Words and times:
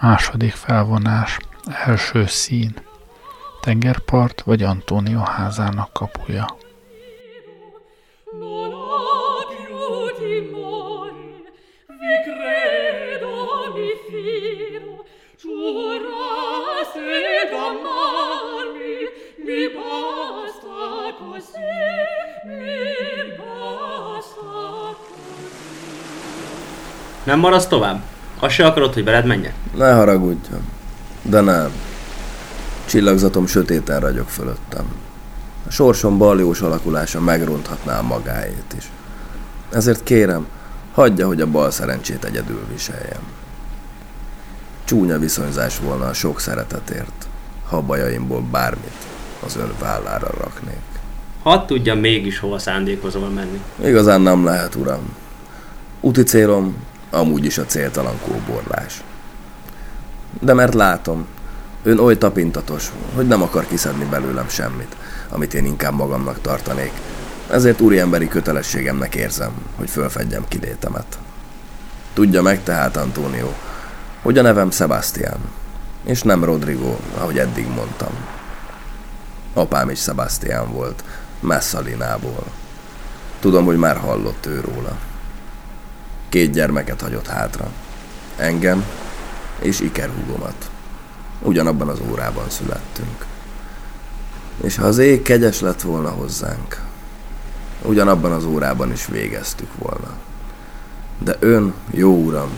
Második 0.00 0.52
felvonás, 0.52 1.38
első 1.86 2.26
szín. 2.26 2.74
Tengerpart 3.60 4.40
vagy 4.40 4.62
Antónió 4.62 5.18
házának 5.18 5.92
kapuja. 5.92 6.56
Nem 27.24 27.38
maradsz 27.38 27.66
tovább? 27.66 28.17
Azt 28.38 28.54
se 28.54 28.66
akarod, 28.66 28.94
hogy 28.94 29.04
veled 29.04 29.26
menjek? 29.26 29.54
Ne 29.76 29.92
haragudjon. 29.92 30.60
De 31.22 31.40
nem. 31.40 31.70
Csillagzatom 32.86 33.46
sötéten 33.46 34.00
ragyog 34.00 34.28
fölöttem. 34.28 34.84
A 35.66 35.70
sorsom 35.70 36.18
baljós 36.18 36.60
alakulása 36.60 37.20
megronthatná 37.20 37.98
a 37.98 38.02
magáét 38.02 38.74
is. 38.76 38.90
Ezért 39.72 40.02
kérem, 40.02 40.46
hagyja, 40.94 41.26
hogy 41.26 41.40
a 41.40 41.46
bal 41.46 41.70
szerencsét 41.70 42.24
egyedül 42.24 42.66
viseljem. 42.72 43.20
Csúnya 44.84 45.18
viszonyzás 45.18 45.78
volna 45.78 46.06
a 46.06 46.12
sok 46.12 46.40
szeretetért, 46.40 47.26
ha 47.68 47.80
bajaimból 47.80 48.42
bármit 48.50 49.06
az 49.44 49.56
ön 49.56 49.72
vállára 49.78 50.28
raknék. 50.38 50.82
Hadd 51.42 51.66
tudjam 51.66 51.98
mégis 51.98 52.38
hova 52.38 52.58
szándékozol 52.58 53.28
menni. 53.28 53.60
Igazán 53.84 54.20
nem 54.20 54.44
lehet, 54.44 54.74
uram. 54.74 55.16
Úti 56.00 56.22
célom 56.22 56.76
amúgy 57.10 57.44
is 57.44 57.58
a 57.58 57.66
céltalan 57.66 58.18
kóborlás. 58.26 59.02
De 60.40 60.54
mert 60.54 60.74
látom, 60.74 61.26
ön 61.82 61.98
oly 61.98 62.18
tapintatos, 62.18 62.92
hogy 63.14 63.26
nem 63.26 63.42
akar 63.42 63.66
kiszedni 63.66 64.04
belőlem 64.04 64.48
semmit, 64.48 64.96
amit 65.28 65.54
én 65.54 65.64
inkább 65.64 65.94
magamnak 65.94 66.40
tartanék. 66.40 66.92
Ezért 67.50 67.80
úriemberi 67.80 68.28
kötelességemnek 68.28 69.14
érzem, 69.14 69.52
hogy 69.76 69.90
fölfedjem 69.90 70.44
kilétemet. 70.48 71.18
Tudja 72.12 72.42
meg 72.42 72.62
tehát, 72.62 72.96
Antonio, 72.96 73.52
hogy 74.22 74.38
a 74.38 74.42
nevem 74.42 74.70
Sebastian, 74.70 75.38
és 76.04 76.22
nem 76.22 76.44
Rodrigo, 76.44 76.96
ahogy 77.18 77.38
eddig 77.38 77.66
mondtam. 77.66 78.12
Apám 79.54 79.90
is 79.90 80.00
Sebastian 80.00 80.72
volt, 80.72 81.04
Messalinából. 81.40 82.44
Tudom, 83.40 83.64
hogy 83.64 83.76
már 83.76 83.96
hallott 83.96 84.46
ő 84.46 84.60
róla. 84.60 84.98
Két 86.28 86.50
gyermeket 86.50 87.00
hagyott 87.00 87.26
hátra. 87.26 87.70
Engem 88.36 88.84
és 89.60 89.80
Iker 89.80 90.10
húgomat. 90.16 90.70
Ugyanabban 91.42 91.88
az 91.88 91.98
órában 92.10 92.50
születtünk. 92.50 93.24
És 94.62 94.76
ha 94.76 94.86
az 94.86 94.98
ég 94.98 95.22
kegyes 95.22 95.60
lett 95.60 95.82
volna 95.82 96.10
hozzánk, 96.10 96.82
ugyanabban 97.82 98.32
az 98.32 98.44
órában 98.44 98.92
is 98.92 99.06
végeztük 99.06 99.70
volna. 99.78 100.10
De 101.18 101.36
ön, 101.38 101.74
jó 101.90 102.16
uram, 102.16 102.50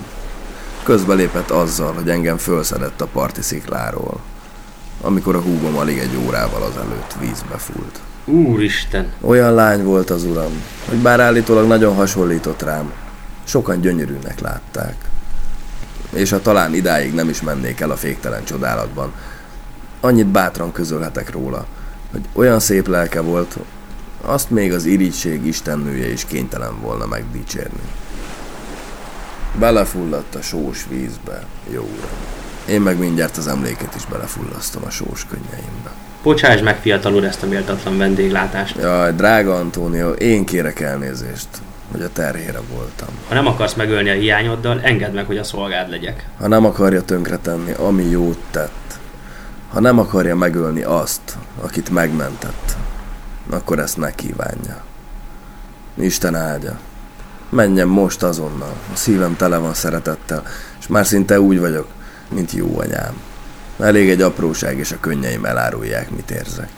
közbelépett 0.83 1.49
azzal, 1.49 1.93
hogy 1.93 2.09
engem 2.09 2.37
fölszedett 2.37 3.01
a 3.01 3.07
parti 3.07 3.41
szikláról, 3.41 4.19
amikor 5.01 5.35
a 5.35 5.41
húgom 5.41 5.77
alig 5.77 5.97
egy 5.97 6.19
órával 6.25 6.61
azelőtt 6.61 7.15
vízbe 7.19 7.57
fúlt. 7.57 7.99
Úristen! 8.25 9.13
Olyan 9.21 9.53
lány 9.53 9.83
volt 9.83 10.09
az 10.09 10.23
uram, 10.23 10.63
hogy 10.89 10.97
bár 10.97 11.19
állítólag 11.19 11.67
nagyon 11.67 11.95
hasonlított 11.95 12.61
rám, 12.61 12.91
sokan 13.43 13.81
gyönyörűnek 13.81 14.39
látták. 14.39 14.95
És 16.09 16.29
ha 16.29 16.41
talán 16.41 16.73
idáig 16.73 17.13
nem 17.13 17.29
is 17.29 17.41
mennék 17.41 17.79
el 17.79 17.91
a 17.91 17.95
féktelen 17.95 18.43
csodálatban, 18.43 19.13
annyit 19.99 20.27
bátran 20.27 20.71
közölhetek 20.71 21.31
róla, 21.31 21.65
hogy 22.11 22.21
olyan 22.33 22.59
szép 22.59 22.87
lelke 22.87 23.21
volt, 23.21 23.57
azt 24.21 24.49
még 24.49 24.73
az 24.73 24.85
irigység 24.85 25.45
istennője 25.45 26.11
is 26.11 26.25
kénytelen 26.25 26.81
volna 26.81 27.05
megdicsérni. 27.05 27.81
Belefulladt 29.59 30.35
a 30.35 30.41
sós 30.41 30.85
vízbe, 30.89 31.43
jó 31.69 31.81
uram. 31.81 32.17
Én 32.67 32.81
meg 32.81 32.97
mindjárt 32.97 33.37
az 33.37 33.47
emléket 33.47 33.95
is 33.95 34.05
belefullasztom 34.05 34.83
a 34.85 34.89
sós 34.89 35.25
könnyeimbe. 35.25 35.91
Bocsáss 36.23 36.61
meg, 36.61 36.79
fiatal 36.81 37.13
úr, 37.13 37.23
ezt 37.23 37.43
a 37.43 37.47
méltatlan 37.47 37.97
vendéglátást. 37.97 38.77
Jaj, 38.77 39.13
drága 39.13 39.55
Antónió, 39.55 40.09
én 40.09 40.45
kérek 40.45 40.79
elnézést 40.79 41.47
hogy 41.91 42.01
a 42.01 42.11
terhére 42.11 42.59
voltam. 42.73 43.07
Ha 43.27 43.33
nem 43.33 43.47
akarsz 43.47 43.73
megölni 43.73 44.09
a 44.09 44.13
hiányoddal, 44.13 44.81
engedd 44.81 45.13
meg, 45.13 45.25
hogy 45.25 45.37
a 45.37 45.43
szolgád 45.43 45.89
legyek. 45.89 46.27
Ha 46.37 46.47
nem 46.47 46.65
akarja 46.65 47.01
tönkretenni, 47.01 47.71
ami 47.71 48.03
jót 48.03 48.39
tett, 48.51 48.99
ha 49.71 49.79
nem 49.79 49.99
akarja 49.99 50.35
megölni 50.35 50.81
azt, 50.81 51.37
akit 51.61 51.89
megmentett, 51.89 52.75
akkor 53.49 53.79
ezt 53.79 53.97
ne 53.97 54.11
kívánja. 54.11 54.83
Isten 55.95 56.35
áldja. 56.35 56.79
Menjen 57.49 57.87
most 57.87 58.23
azonnal. 58.23 58.73
A 58.93 58.95
szívem 58.95 59.35
tele 59.35 59.57
van 59.57 59.73
szeretettel, 59.73 60.43
és 60.79 60.87
már 60.87 61.05
szinte 61.05 61.39
úgy 61.39 61.59
vagyok, 61.59 61.87
mint 62.29 62.51
jó 62.51 62.79
anyám. 62.79 63.21
Elég 63.79 64.09
egy 64.09 64.21
apróság, 64.21 64.77
és 64.77 64.91
a 64.91 64.99
könnyeim 64.99 65.45
elárulják, 65.45 66.09
mit 66.09 66.31
érzek. 66.31 66.69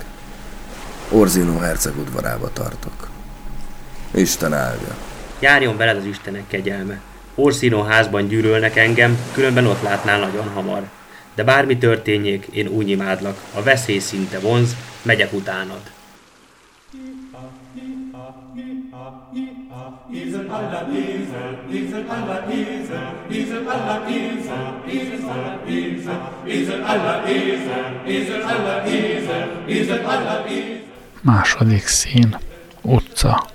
Orzino 1.10 1.58
herceg 1.58 1.98
udvarába 1.98 2.50
tartok. 2.54 3.13
Isten 4.16 4.54
áldja. 4.54 4.96
Járjon 5.40 5.78
veled 5.78 5.98
az 5.98 6.06
Istenek 6.06 6.48
kegyelme. 6.48 7.02
Orszínó 7.36 7.82
házban 7.82 8.28
gyűrölnek 8.28 8.76
engem, 8.76 9.18
különben 9.34 9.66
ott 9.66 9.82
látnál 9.82 10.20
nagyon 10.20 10.50
hamar. 10.50 10.90
De 11.36 11.44
bármi 11.44 11.78
történjék, 11.78 12.46
én 12.52 12.68
úgy 12.68 12.90
imádlak. 12.90 13.38
A 13.56 13.64
veszély 13.64 14.00
szinte 14.00 14.40
vonz, 14.40 14.76
megyek 15.02 15.34
utánad. 15.34 15.82
Második 31.22 31.88
szín, 31.88 32.38
utca. 32.82 33.53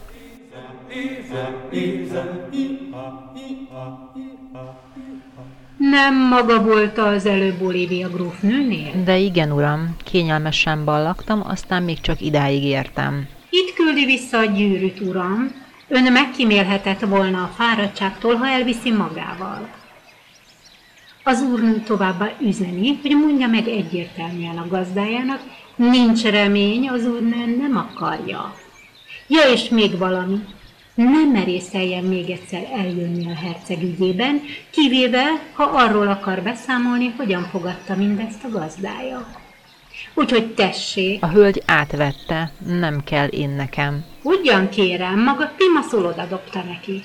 Nem 5.77 6.29
maga 6.29 6.63
volt 6.63 6.99
az 6.99 7.27
előbb 7.27 7.63
Olivia 7.63 8.09
grófnőnél? 8.09 9.03
De 9.05 9.17
igen, 9.17 9.53
uram, 9.53 9.97
kényelmesen 10.05 10.85
ballaktam, 10.85 11.43
aztán 11.47 11.83
még 11.83 12.01
csak 12.01 12.21
idáig 12.21 12.65
értem. 12.65 13.29
Itt 13.51 13.75
küldi 13.75 14.05
vissza 14.05 14.39
a 14.39 14.45
gyűrűt, 14.45 15.01
uram. 15.01 15.53
Ön 15.89 16.13
megkímélhetett 16.13 17.01
volna 17.01 17.43
a 17.43 17.53
fáradtságtól, 17.57 18.35
ha 18.35 18.47
elviszi 18.47 18.93
magával. 18.93 19.69
Az 21.25 21.43
úrnő 21.43 21.83
továbbá 21.87 22.31
üzeni, 22.41 22.99
hogy 23.03 23.11
mondja 23.11 23.47
meg 23.47 23.69
egyértelműen 23.69 24.59
a 24.59 24.67
gazdájának, 24.69 25.41
nincs 25.77 26.23
remény, 26.23 26.89
az 26.89 27.07
úrnő 27.07 27.57
nem 27.57 27.77
akarja. 27.77 28.55
Ja, 29.27 29.43
és 29.53 29.69
még 29.69 29.99
valami 29.99 30.39
nem 31.05 31.31
merészeljen 31.31 32.05
még 32.05 32.31
egyszer 32.31 32.69
eljönni 32.73 33.31
a 33.31 33.35
herceg 33.35 33.83
ügyében, 33.83 34.41
kivéve, 34.71 35.25
ha 35.53 35.65
arról 35.65 36.09
akar 36.09 36.43
beszámolni, 36.43 37.15
hogyan 37.17 37.43
fogadta 37.43 37.95
mindezt 37.95 38.45
a 38.45 38.49
gazdája. 38.49 39.27
Úgyhogy 40.15 40.55
tessék. 40.55 41.23
A 41.23 41.29
hölgy 41.29 41.63
átvette, 41.67 42.53
nem 42.67 43.05
kell 43.05 43.27
én 43.27 43.51
nekem. 43.51 44.05
Ugyan 44.23 44.69
kérem, 44.69 45.23
maga 45.23 45.53
Timaszolod 45.57 46.19
adopta 46.19 46.63
neki. 46.63 47.03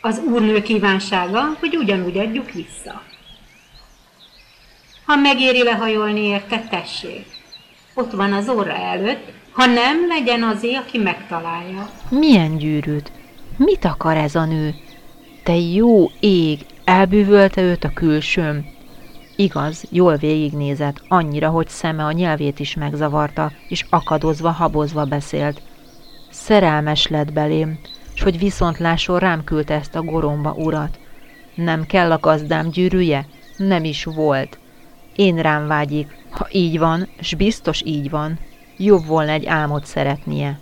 Az 0.00 0.18
úrnő 0.18 0.62
kívánsága, 0.62 1.56
hogy 1.60 1.76
ugyanúgy 1.76 2.18
adjuk 2.18 2.50
vissza. 2.50 3.02
Ha 5.06 5.16
megéri 5.16 5.62
lehajolni 5.62 6.20
érte, 6.20 6.60
tessék. 6.70 7.26
Ott 7.94 8.12
van 8.12 8.32
az 8.32 8.48
óra 8.48 8.74
előtt, 8.76 9.32
ha 9.54 9.66
nem, 9.66 10.06
legyen 10.08 10.42
azé, 10.42 10.74
aki 10.74 10.98
megtalálja. 10.98 11.90
Milyen 12.08 12.56
gyűrűd? 12.56 13.10
Mit 13.56 13.84
akar 13.84 14.16
ez 14.16 14.34
a 14.34 14.44
nő? 14.44 14.74
Te 15.42 15.56
jó 15.56 16.10
ég, 16.20 16.66
elbűvölte 16.84 17.62
őt 17.62 17.84
a 17.84 17.92
külsőm. 17.94 18.66
Igaz, 19.36 19.84
jól 19.90 20.16
végignézett, 20.16 21.02
annyira, 21.08 21.48
hogy 21.48 21.68
szeme 21.68 22.04
a 22.04 22.12
nyelvét 22.12 22.58
is 22.58 22.74
megzavarta, 22.74 23.52
és 23.68 23.84
akadozva, 23.90 24.50
habozva 24.50 25.04
beszélt. 25.04 25.62
Szerelmes 26.30 27.06
lett 27.06 27.32
belém, 27.32 27.78
s 28.14 28.22
hogy 28.22 28.38
viszontlásról 28.38 29.18
rám 29.18 29.44
küldte 29.44 29.74
ezt 29.74 29.94
a 29.94 30.02
goromba 30.02 30.52
urat. 30.52 30.98
Nem 31.54 31.86
kell 31.86 32.12
a 32.12 32.18
gazdám 32.18 32.70
gyűrűje? 32.70 33.26
Nem 33.56 33.84
is 33.84 34.04
volt. 34.04 34.58
Én 35.16 35.36
rám 35.36 35.66
vágyik, 35.66 36.16
ha 36.30 36.46
így 36.50 36.78
van, 36.78 37.08
s 37.20 37.34
biztos 37.34 37.82
így 37.84 38.10
van, 38.10 38.38
jobb 38.76 39.06
volna 39.06 39.30
egy 39.30 39.46
álmot 39.46 39.84
szeretnie. 39.84 40.58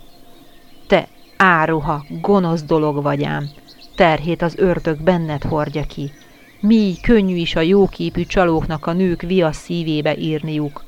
Te, 0.87 1.07
áruha, 1.37 2.05
gonosz 2.21 2.63
dolog 2.63 3.01
vagy 3.01 3.23
ám, 3.23 3.49
terhét 3.95 4.41
az 4.41 4.57
ördög 4.57 5.01
benned 5.01 5.43
hordja 5.43 5.83
ki. 5.83 6.11
Mi 6.59 6.93
könnyű 7.01 7.35
is 7.35 7.55
a 7.55 7.61
jóképű 7.61 8.23
csalóknak 8.25 8.85
a 8.85 8.93
nők 8.93 9.21
viasz 9.21 9.57
szívébe 9.57 10.17
írniuk. 10.17 10.83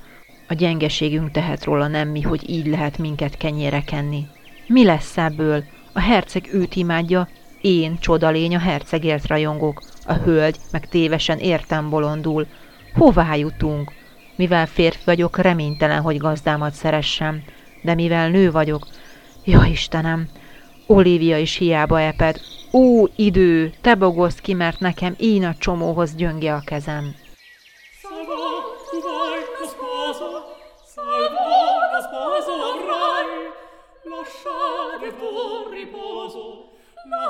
A 0.48 0.54
gyengeségünk 0.54 1.32
tehet 1.32 1.64
róla 1.64 1.88
nem 1.88 2.08
mi, 2.08 2.22
hogy 2.22 2.50
így 2.50 2.66
lehet 2.66 2.98
minket 2.98 3.38
kenyére 3.38 3.82
kenni. 3.82 4.28
Mi 4.68 4.84
lesz 4.84 5.18
ebből? 5.18 5.64
A 5.94 6.00
herceg 6.00 6.50
őt 6.54 6.76
imádja, 6.76 7.28
én, 7.62 7.98
csodalény, 8.00 8.56
a 8.56 8.60
hercegért 8.60 9.28
rajongok, 9.28 9.82
a 10.06 10.14
hölgy 10.14 10.56
meg 10.72 10.88
tévesen 10.90 11.38
értem 11.38 11.90
bolondul. 11.90 12.48
Hová 12.94 13.36
jutunk? 13.36 13.92
Mivel 14.36 14.68
férfi 14.68 15.02
vagyok, 15.06 15.38
reménytelen, 15.38 16.02
hogy 16.02 16.18
gazdámat 16.18 16.74
szeressem, 16.74 17.44
de 17.82 17.94
mivel 17.94 18.30
nő 18.30 18.52
vagyok, 18.52 18.88
ja 19.44 19.64
Istenem, 19.64 20.30
Olivia 20.88 21.38
is 21.38 21.56
hiába 21.56 22.02
eped. 22.02 22.40
Ó, 22.72 23.06
idő, 23.16 23.74
te 23.82 23.96
bogozd 23.96 24.42
ki, 24.42 24.54
mert 24.54 24.80
nekem 24.80 25.16
én 25.18 25.44
a 25.44 25.56
csomóhoz 25.60 26.16
gyönge 26.16 26.54
a 26.54 26.62
kezem. 26.66 27.16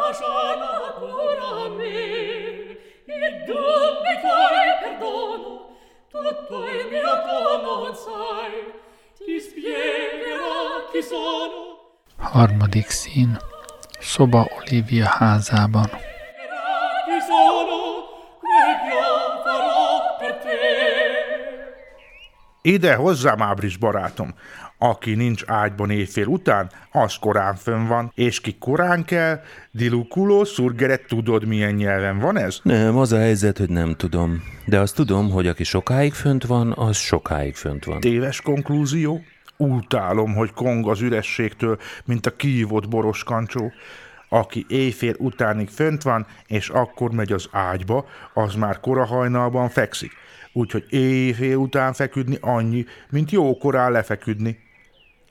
lasciala 0.06 0.98
ora 1.02 1.69
me, 1.78 1.94
e 3.07 3.30
dubbi 3.48 4.13
tuoi 4.22 4.72
perdono, 4.81 5.75
tutto 6.15 6.57
il 6.69 6.88
mio 6.91 7.13
common 7.27 7.94
sai, 7.95 8.56
ti 9.17 9.39
spiegherò 9.39 10.88
chi 10.91 11.01
sono. 11.01 11.57
Harmadik 12.17 12.89
szín. 12.89 13.38
Szoba 14.00 14.47
Olivia 14.57 15.07
házában. 15.07 15.89
Ide 22.61 22.95
hozzám, 22.95 23.41
Ábris 23.41 23.77
barátom! 23.77 24.33
Aki 24.89 25.15
nincs 25.15 25.43
ágyban 25.47 25.89
éjfél 25.89 26.25
után, 26.25 26.69
az 26.91 27.15
korán 27.15 27.55
fönn 27.55 27.87
van, 27.87 28.11
és 28.15 28.41
ki 28.41 28.55
korán 28.59 29.05
kell, 29.05 29.41
dilukuló, 29.71 30.43
szurgeret, 30.43 31.07
tudod 31.07 31.45
milyen 31.45 31.73
nyelven 31.73 32.19
van 32.19 32.37
ez? 32.37 32.59
Nem, 32.63 32.97
az 32.97 33.11
a 33.11 33.17
helyzet, 33.17 33.57
hogy 33.57 33.69
nem 33.69 33.95
tudom. 33.95 34.43
De 34.65 34.79
azt 34.79 34.95
tudom, 34.95 35.29
hogy 35.29 35.47
aki 35.47 35.63
sokáig 35.63 36.13
fönt 36.13 36.45
van, 36.45 36.73
az 36.75 36.97
sokáig 36.97 37.55
fönt 37.55 37.85
van. 37.85 37.99
Téves 37.99 38.41
konklúzió? 38.41 39.21
Utálom, 39.57 40.33
hogy 40.33 40.53
kong 40.53 40.87
az 40.87 41.01
ürességtől, 41.01 41.77
mint 42.05 42.25
a 42.25 42.35
kívott 42.35 42.89
boros 42.89 43.23
kancsó. 43.23 43.71
Aki 44.29 44.65
éjfél 44.69 45.15
utánig 45.17 45.69
fönt 45.69 46.03
van, 46.03 46.25
és 46.47 46.69
akkor 46.69 47.11
megy 47.11 47.31
az 47.31 47.47
ágyba, 47.51 48.05
az 48.33 48.55
már 48.55 48.79
korahajnalban 48.79 49.69
fekszik. 49.69 50.11
Úgyhogy 50.53 50.85
éjfél 50.89 51.55
után 51.55 51.93
feküdni 51.93 52.37
annyi, 52.41 52.85
mint 53.09 53.31
jókorán 53.31 53.91
lefeküdni. 53.91 54.63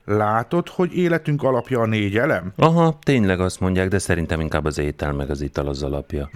Látod, 0.05 0.69
hogy 0.69 0.97
életünk 0.97 1.43
alapja 1.43 1.81
a 1.81 1.87
négy 1.87 2.17
elem? 2.17 2.53
Aha, 2.57 2.99
tényleg 3.03 3.41
azt 3.41 3.61
mondják, 3.61 3.89
de 3.89 3.99
szerintem 3.99 4.41
inkább 4.41 4.65
az 4.65 4.79
étel 4.79 5.13
meg 5.13 5.31
az 5.31 5.41
ital 5.41 5.69
az 5.69 5.83
alapja. 5.83 6.31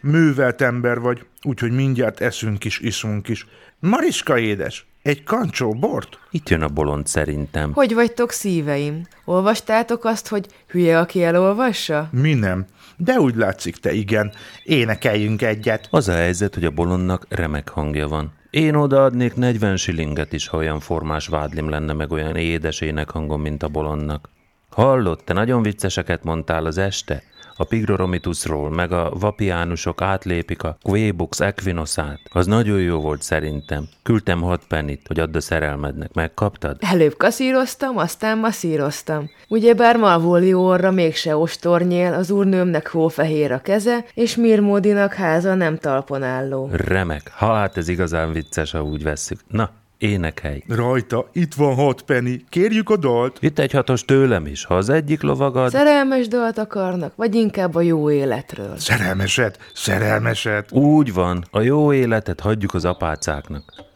Művelt 0.00 0.60
ember 0.60 1.00
vagy, 1.00 1.26
úgyhogy 1.42 1.72
mindjárt 1.72 2.20
eszünk 2.20 2.64
is, 2.64 2.78
iszunk 2.78 3.28
is. 3.28 3.46
Mariska 3.78 4.38
édes, 4.38 4.86
egy 5.02 5.22
kancsó 5.24 5.72
bort? 5.72 6.18
Itt 6.30 6.48
jön 6.48 6.62
a 6.62 6.68
bolond 6.68 7.06
szerintem. 7.06 7.72
Hogy 7.72 7.94
vagytok 7.94 8.30
szíveim? 8.30 9.06
Olvastátok 9.24 10.04
azt, 10.04 10.28
hogy 10.28 10.46
hülye, 10.68 10.98
aki 10.98 11.22
elolvassa? 11.22 12.08
Mi 12.12 12.34
nem. 12.34 12.66
De 12.96 13.20
úgy 13.20 13.36
látszik, 13.36 13.76
te 13.76 13.92
igen. 13.92 14.32
Énekeljünk 14.64 15.42
egyet. 15.42 15.88
Az 15.90 16.08
a 16.08 16.12
helyzet, 16.12 16.54
hogy 16.54 16.64
a 16.64 16.70
bolondnak 16.70 17.26
remek 17.28 17.68
hangja 17.68 18.08
van. 18.08 18.32
Én 18.50 18.74
odaadnék 18.74 19.34
40 19.34 19.76
silinget 19.76 20.32
is, 20.32 20.48
ha 20.48 20.56
olyan 20.56 20.80
formás 20.80 21.26
vádlim 21.26 21.68
lenne, 21.68 21.92
meg 21.92 22.12
olyan 22.12 22.36
édes 22.36 22.80
énekhangom, 22.80 23.40
mint 23.40 23.62
a 23.62 23.68
bolondnak. 23.68 24.28
Hallott, 24.70 25.24
te 25.24 25.32
nagyon 25.32 25.62
vicceseket 25.62 26.24
mondtál 26.24 26.66
az 26.66 26.78
este? 26.78 27.22
A 27.60 27.64
Pigroromitusról, 27.64 28.70
meg 28.70 28.92
a 28.92 29.10
vapiánusok 29.18 30.02
átlépik 30.02 30.62
a 30.62 30.78
Québux 30.82 31.40
equinoszát. 31.40 32.20
Az 32.32 32.46
nagyon 32.46 32.80
jó 32.80 33.00
volt 33.00 33.22
szerintem. 33.22 33.88
Küldtem 34.02 34.40
hat 34.40 34.66
pennit, 34.68 35.06
hogy 35.06 35.20
add 35.20 35.36
a 35.36 35.40
szerelmednek. 35.40 36.12
Megkaptad? 36.12 36.76
Előbb 36.80 37.16
kaszíroztam, 37.16 37.96
aztán 37.96 38.38
masszíroztam. 38.38 39.30
Ugyebár 39.48 39.96
Malvólióra 39.96 40.90
mégse 40.90 41.36
ostornyél, 41.36 42.12
az 42.12 42.30
úrnőmnek 42.30 42.88
hófehér 42.88 43.52
a 43.52 43.60
keze, 43.60 44.04
és 44.14 44.36
Mirmódinak 44.36 45.12
háza 45.12 45.54
nem 45.54 45.78
talpon 45.78 46.22
álló. 46.22 46.68
Remek. 46.72 47.32
Ha 47.34 47.54
hát 47.54 47.76
ez 47.76 47.88
igazán 47.88 48.32
vicces, 48.32 48.70
ha 48.70 48.82
úgy 48.82 49.02
vesszük. 49.02 49.40
Na, 49.48 49.70
Énekelj. 49.98 50.62
Rajta, 50.68 51.28
itt 51.32 51.54
van 51.54 51.74
hat 51.74 52.02
penny, 52.02 52.34
kérjük 52.48 52.90
a 52.90 52.96
dalt. 52.96 53.38
Itt 53.40 53.58
egy 53.58 53.72
hatos 53.72 54.04
tőlem 54.04 54.46
is, 54.46 54.64
ha 54.64 54.76
az 54.76 54.88
egyik 54.88 55.22
lovagad... 55.22 55.70
Szerelmes 55.70 56.28
dalt 56.28 56.58
akarnak, 56.58 57.12
vagy 57.16 57.34
inkább 57.34 57.74
a 57.74 57.80
jó 57.80 58.10
életről? 58.10 58.76
Szerelmeset, 58.76 59.58
szerelmeset. 59.74 60.72
Úgy 60.72 61.12
van, 61.12 61.44
a 61.50 61.60
jó 61.60 61.92
életet 61.92 62.40
hagyjuk 62.40 62.74
az 62.74 62.84
apácáknak. 62.84 63.86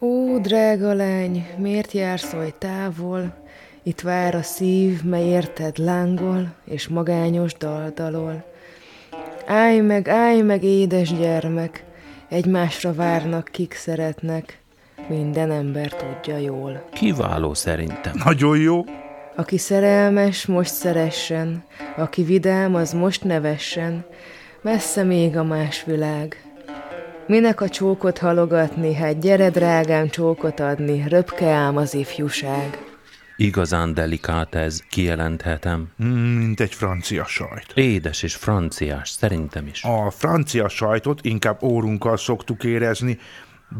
Ó, 0.00 0.38
drága 0.38 0.92
lány, 0.92 1.46
miért 1.58 1.92
jársz 1.92 2.32
oly 2.32 2.52
távol? 2.58 3.34
Itt 3.82 4.00
vár 4.00 4.34
a 4.34 4.42
szív, 4.42 5.02
mely 5.02 5.24
érted 5.24 5.78
lángol, 5.78 6.54
és 6.64 6.88
magányos 6.88 7.54
daldalol. 7.54 8.44
Állj 9.46 9.80
meg, 9.80 10.08
állj 10.08 10.40
meg, 10.40 10.64
édes 10.64 11.16
gyermek, 11.16 11.84
Egymásra 12.28 12.92
várnak, 12.92 13.48
kik 13.52 13.72
szeretnek, 13.72 14.58
minden 15.08 15.50
ember 15.50 15.92
tudja 15.92 16.38
jól. 16.38 16.84
Kiváló 16.92 17.54
szerintem. 17.54 18.12
Nagyon 18.24 18.58
jó. 18.58 18.84
Aki 19.36 19.58
szerelmes, 19.58 20.46
most 20.46 20.74
szeressen, 20.74 21.64
aki 21.96 22.22
vidám, 22.22 22.74
az 22.74 22.92
most 22.92 23.24
nevessen, 23.24 24.04
messze 24.62 25.02
még 25.02 25.36
a 25.36 25.44
más 25.44 25.84
világ. 25.84 26.42
Minek 27.26 27.60
a 27.60 27.68
csókot 27.68 28.18
halogatni, 28.18 28.94
hát 28.94 29.20
gyere 29.20 29.50
drágám 29.50 30.08
csókot 30.08 30.60
adni, 30.60 31.04
röpke 31.08 31.46
ám 31.46 31.76
az 31.76 31.94
ifjúság. 31.94 32.87
Igazán 33.40 33.94
delikát 33.94 34.54
ez, 34.54 34.80
kijelenthetem. 34.90 35.88
Mm, 36.04 36.08
mint 36.08 36.60
egy 36.60 36.74
francia 36.74 37.24
sajt. 37.24 37.72
Édes 37.74 38.22
és 38.22 38.34
franciás, 38.34 39.10
szerintem 39.10 39.66
is. 39.66 39.84
A 39.84 40.10
francia 40.10 40.68
sajtot 40.68 41.24
inkább 41.24 41.62
órunkkal 41.62 42.16
szoktuk 42.16 42.64
érezni, 42.64 43.18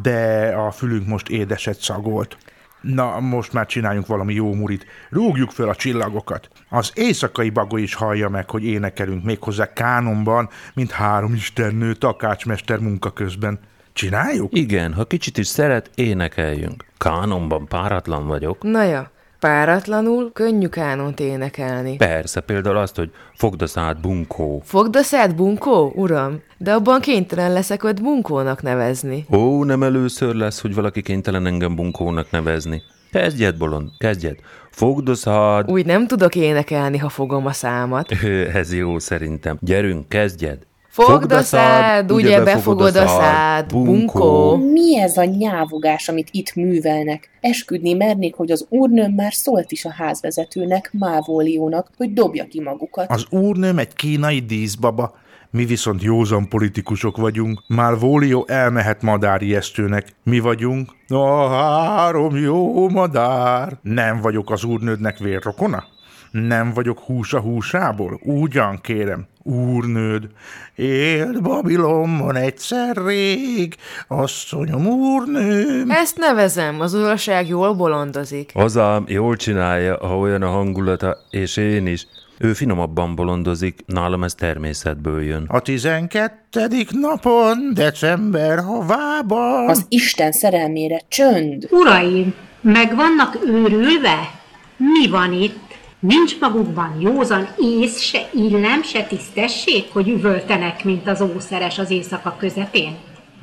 de 0.03 0.49
a 0.57 0.71
fülünk 0.71 1.07
most 1.07 1.29
édeset 1.29 1.81
szagolt. 1.81 2.37
Na, 2.81 3.21
most 3.21 3.53
már 3.53 3.67
csináljunk 3.67 4.07
valami 4.07 4.35
jó 4.35 4.55
murit. 4.55 4.87
Rúgjuk 5.11 5.51
fel 5.51 5.69
a 5.69 5.75
csillagokat. 5.75 6.49
Az 6.69 6.93
éjszakai 6.95 7.51
bagoly 7.51 7.83
is 7.83 7.95
hallja 7.95 8.29
meg, 8.29 8.51
hogy 8.51 8.65
énekelünk 8.65 9.25
méghozzá 9.25 9.73
kánonban, 9.73 10.49
mint 10.75 10.91
három 10.91 11.35
istennő 11.35 11.95
takácsmester 11.95 12.79
munka 12.79 13.11
közben. 13.11 13.59
Csináljuk? 13.93 14.57
Igen, 14.57 14.95
ha 14.95 15.05
kicsit 15.05 15.39
is 15.39 15.47
szeret, 15.47 15.91
énekeljünk. 15.95 16.85
Kánonban 16.97 17.67
páratlan 17.67 18.27
vagyok. 18.27 18.63
Na 18.63 18.83
ja, 18.83 19.11
Páratlanul 19.41 20.33
könnyű 20.33 20.67
kánont 20.67 21.21
énekelni. 21.21 21.97
Persze, 21.97 22.41
például 22.41 22.77
azt, 22.77 22.97
hogy 22.97 23.11
fogd 23.35 23.63
a 23.63 23.67
szád 23.67 24.01
bunkó. 24.01 24.63
Fogd 24.65 24.97
a 24.97 25.03
szád 25.03 25.35
bunkó, 25.35 25.93
uram? 25.95 26.43
De 26.57 26.73
abban 26.73 27.01
kénytelen 27.01 27.53
leszek 27.53 27.85
ott 27.85 28.03
bunkónak 28.03 28.63
nevezni. 28.63 29.27
Ó, 29.31 29.65
nem 29.65 29.83
először 29.83 30.35
lesz, 30.35 30.61
hogy 30.61 30.75
valaki 30.75 31.03
kénytelen 31.03 31.47
engem 31.47 31.75
bunkónak 31.75 32.31
nevezni. 32.31 32.83
Kezdjed, 33.11 33.57
bolond, 33.57 33.89
kezdjed. 33.99 34.37
Fogd 34.71 35.09
a 35.09 35.15
szád. 35.15 35.71
Úgy 35.71 35.87
nem 35.87 36.07
tudok 36.07 36.35
énekelni, 36.35 36.99
ha 36.99 37.09
fogom 37.09 37.47
a 37.47 37.53
számat. 37.53 38.13
Ez 38.53 38.75
jó 38.75 38.99
szerintem. 38.99 39.59
Gyerünk, 39.61 40.09
kezdjed. 40.09 40.59
Fogd 41.05 41.33
a 41.33 41.43
szád, 41.43 42.13
ugye 42.13 42.43
befogod 42.43 42.97
a 42.97 43.07
szád, 43.07 43.73
bunkó. 43.73 44.57
Mi 44.57 44.99
ez 45.01 45.17
a 45.17 45.25
nyávogás, 45.25 46.09
amit 46.09 46.29
itt 46.31 46.55
művelnek? 46.55 47.31
Esküdni 47.41 47.93
mernék, 47.93 48.35
hogy 48.35 48.51
az 48.51 48.67
úrnőm 48.69 49.13
már 49.13 49.33
szólt 49.33 49.73
is 49.73 49.85
a 49.85 49.93
házvezetőnek, 49.97 50.91
Mávóliónak, 50.99 51.91
hogy 51.97 52.13
dobja 52.13 52.45
ki 52.45 52.61
magukat. 52.61 53.11
Az 53.11 53.27
úrnőm 53.31 53.79
egy 53.79 53.95
kínai 53.95 54.41
díszbaba, 54.41 55.15
mi 55.51 55.65
viszont 55.65 56.03
józan 56.03 56.49
politikusok 56.49 57.17
vagyunk. 57.17 57.63
Már 57.67 57.99
Vólió 57.99 58.45
elmehet 58.49 59.03
madárijesztőnek. 59.03 60.07
Mi 60.23 60.39
vagyunk 60.39 60.91
a 61.09 61.49
három 61.49 62.37
jó 62.37 62.89
madár. 62.89 63.79
Nem 63.83 64.21
vagyok 64.21 64.51
az 64.51 64.65
úrnődnek 64.65 65.19
vérrokona? 65.19 65.85
Nem 66.31 66.73
vagyok 66.73 66.99
hús 66.99 67.33
a 67.33 67.41
húsából? 67.41 68.21
Ugyan 68.23 68.79
kérem, 68.81 69.27
úrnőd. 69.43 70.29
Élt 70.75 71.43
Babilonban 71.43 72.37
egyszer 72.37 72.97
rég, 72.97 73.75
asszonyom 74.09 74.87
úrnőm. 74.87 75.91
Ezt 75.91 76.17
nevezem, 76.17 76.81
az 76.81 76.95
uraság 76.95 77.49
jól 77.49 77.75
bolondozik. 77.75 78.51
Azám 78.55 79.05
jól 79.07 79.37
csinálja, 79.37 79.97
ha 80.07 80.19
olyan 80.19 80.43
a 80.43 80.49
hangulata, 80.51 81.17
és 81.31 81.57
én 81.57 81.87
is. 81.87 82.07
Ő 82.39 82.53
finomabban 82.53 83.15
bolondozik, 83.15 83.81
nálam 83.87 84.25
ez 84.25 84.35
természetből 84.35 85.23
jön. 85.23 85.45
A 85.49 85.61
tizenkettedik 85.61 86.91
napon, 86.91 87.71
december 87.75 88.59
havában. 88.59 89.69
Az 89.69 89.85
Isten 89.89 90.33
szerelmére 90.33 91.01
csönd! 91.09 91.67
Uraim, 91.71 92.35
meg 92.61 92.97
vannak 92.97 93.39
őrülve? 93.47 94.31
Mi 94.77 95.09
van 95.09 95.33
itt? 95.33 95.68
Nincs 96.01 96.41
magukban 96.41 96.97
józan 97.01 97.49
ész, 97.57 98.01
se 98.01 98.29
illem, 98.33 98.83
se 98.83 99.03
tisztesség, 99.03 99.85
hogy 99.93 100.09
üvöltenek, 100.09 100.85
mint 100.85 101.09
az 101.09 101.21
ószeres 101.21 101.79
az 101.79 101.91
éjszaka 101.91 102.37
közepén? 102.39 102.97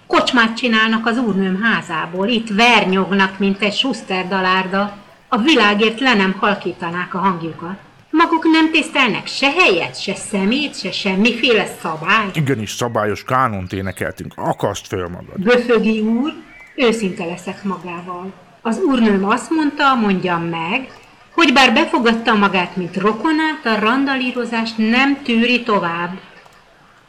Kocsmát 0.07 0.57
csinálnak 0.57 1.05
az 1.05 1.17
úrnőm 1.17 1.61
házából, 1.61 2.27
itt 2.27 2.49
vernyognak, 2.49 3.39
mint 3.39 3.61
egy 3.61 3.73
suszter 3.73 4.27
dalárda. 4.27 4.97
A 5.27 5.37
világért 5.37 5.99
le 5.99 6.13
nem 6.13 6.35
halkítanák 6.39 7.13
a 7.13 7.17
hangjukat. 7.17 7.75
Maguk 8.09 8.43
nem 8.43 8.71
tisztelnek 8.71 9.27
se 9.27 9.51
helyet, 9.51 10.01
se 10.01 10.15
szemét, 10.15 10.79
se 10.79 10.91
semmiféle 10.91 11.65
szabály. 11.81 12.29
Igenis 12.33 12.71
szabályos 12.71 13.23
kánont 13.23 13.73
énekeltünk. 13.73 14.33
Akaszt 14.35 14.87
föl 14.87 15.07
magad. 15.07 15.39
Böfögi 15.43 15.99
úr, 15.99 16.33
őszinte 16.75 17.25
leszek 17.25 17.63
magával. 17.63 18.33
Az 18.61 18.79
úrnőm 18.79 19.27
azt 19.29 19.49
mondta, 19.49 19.95
mondjam 19.95 20.43
meg, 20.43 20.89
hogy 21.35 21.53
bár 21.53 21.73
befogadta 21.73 22.33
magát, 22.33 22.75
mint 22.75 22.97
rokonát, 22.97 23.65
a 23.65 23.79
randalírozást 23.79 24.77
nem 24.77 25.21
tűri 25.23 25.63
tovább. 25.63 26.19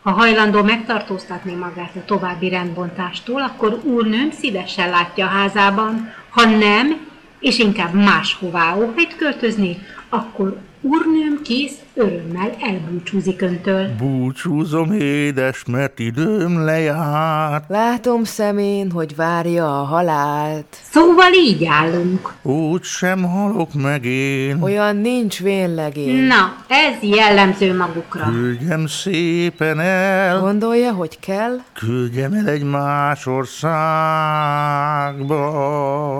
Ha 0.02 0.10
hajlandó 0.10 0.62
megtartóztatni 0.62 1.54
magát 1.54 1.96
a 1.96 2.04
további 2.04 2.48
rendbontástól, 2.48 3.42
akkor 3.42 3.80
úrnőm 3.82 4.30
szívesen 4.30 4.90
látja 4.90 5.26
házában, 5.26 6.12
ha 6.30 6.44
nem, 6.44 7.06
és 7.40 7.58
inkább 7.58 7.94
máshová 7.94 8.76
óhajt 8.76 9.16
költözni, 9.16 9.78
akkor 10.08 10.58
úrnőm 10.80 11.42
kész 11.42 11.78
örömmel 11.96 12.56
elbúcsúzik 12.60 13.42
öntől. 13.42 13.88
Búcsúzom, 13.98 14.92
édes, 14.92 15.64
mert 15.64 15.98
időm 15.98 16.64
lejárt. 16.64 17.64
Látom 17.68 18.24
szemén, 18.24 18.90
hogy 18.90 19.16
várja 19.16 19.80
a 19.80 19.84
halált. 19.84 20.66
Szóval 20.90 21.32
így 21.32 21.64
állunk. 21.64 22.32
Úgy 22.42 22.82
sem 22.82 23.22
halok 23.22 23.74
meg 23.74 24.04
én. 24.04 24.62
Olyan 24.62 24.96
nincs 24.96 25.40
vénlegén. 25.40 26.22
Na, 26.22 26.56
ez 26.68 26.94
jellemző 27.00 27.76
magukra. 27.76 28.24
Küldjem 28.24 28.86
szépen 28.86 29.80
el. 29.80 30.40
Gondolja, 30.40 30.92
hogy 30.92 31.18
kell? 31.18 31.56
Küldjem 31.72 32.32
el 32.32 32.48
egy 32.48 32.64
más 32.64 33.26
országba. 33.26 33.66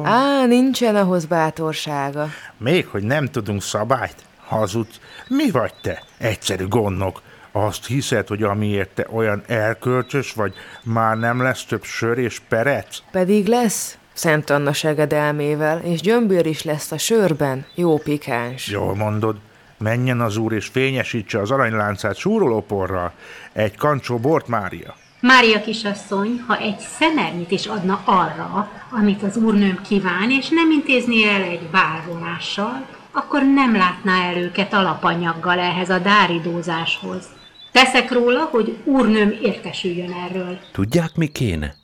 Á, 0.05 0.47
nincsen 0.47 0.97
ahhoz 0.97 1.25
bátorsága. 1.25 2.29
Még 2.59 2.87
hogy 2.87 3.03
nem 3.03 3.27
tudunk 3.27 3.63
szabályt? 3.63 4.15
Hazudsz. 4.47 5.01
Mi 5.29 5.51
vagy 5.51 5.73
te? 5.81 6.03
Egyszerű 6.19 6.67
gondnok. 6.69 7.23
Azt 7.53 7.87
hiszed, 7.87 8.29
hogy 8.29 8.43
amiért 8.43 8.91
te 8.91 9.07
olyan 9.13 9.43
elkölcsös 9.47 10.33
vagy, 10.33 10.55
már 10.83 11.17
nem 11.17 11.43
lesz 11.43 11.65
több 11.65 11.85
sör 11.85 12.19
és 12.19 12.41
perec? 12.49 12.99
Pedig 13.11 13.47
lesz. 13.47 13.99
Szent 14.13 14.51
Anna 14.51 14.73
segedelmével, 14.73 15.79
és 15.79 16.01
gyömbér 16.01 16.47
is 16.47 16.63
lesz 16.63 16.93
a 16.93 16.99
sörben, 16.99 17.67
jó 17.75 17.99
pikáns. 17.99 18.69
Jól 18.69 18.95
mondod. 18.95 19.37
Menjen 19.79 20.21
az 20.21 20.37
úr 20.37 20.53
és 20.53 20.67
fényesítse 20.67 21.41
az 21.41 21.51
aranyláncát 21.51 22.17
súrolóporral. 22.17 23.13
Egy 23.53 23.77
kancsó 23.77 24.19
bort, 24.19 24.49
Mária. 24.49 24.95
Mária 25.21 25.61
kisasszony, 25.61 26.45
ha 26.47 26.59
egy 26.59 26.79
szemernyit 26.79 27.51
is 27.51 27.67
adna 27.67 28.03
arra, 28.05 28.71
amit 28.91 29.23
az 29.23 29.37
úrnőm 29.37 29.81
kíván, 29.89 30.31
és 30.31 30.49
nem 30.49 30.71
intézni 30.71 31.29
el 31.29 31.43
egy 31.43 31.69
bárvonással, 31.71 32.87
akkor 33.17 33.43
nem 33.43 33.77
látná 33.77 34.29
el 34.29 34.37
őket 34.37 34.73
alapanyaggal 34.73 35.59
ehhez 35.59 35.91
a 35.91 35.99
dáridózáshoz. 35.99 37.25
Teszek 37.73 38.13
róla, 38.13 38.45
hogy 38.45 38.77
úrnőm 38.85 39.39
értesüljön 39.43 40.13
erről. 40.13 40.59
Tudják, 40.73 41.15
mi 41.15 41.27
kéne? 41.27 41.75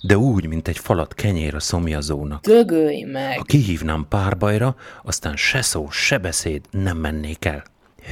De 0.00 0.16
úgy, 0.16 0.46
mint 0.46 0.68
egy 0.68 0.78
falat 0.78 1.14
kenyér 1.14 1.54
a 1.54 1.60
szomjazónak. 1.60 2.40
Dögölj 2.40 3.02
meg! 3.02 3.36
Ha 3.36 3.42
kihívnám 3.42 4.06
párbajra, 4.08 4.76
aztán 5.02 5.36
se 5.36 5.62
szó, 5.62 5.90
se 5.90 6.18
beszéd 6.18 6.64
nem 6.70 6.96
mennék 6.96 7.44
el. 7.44 7.64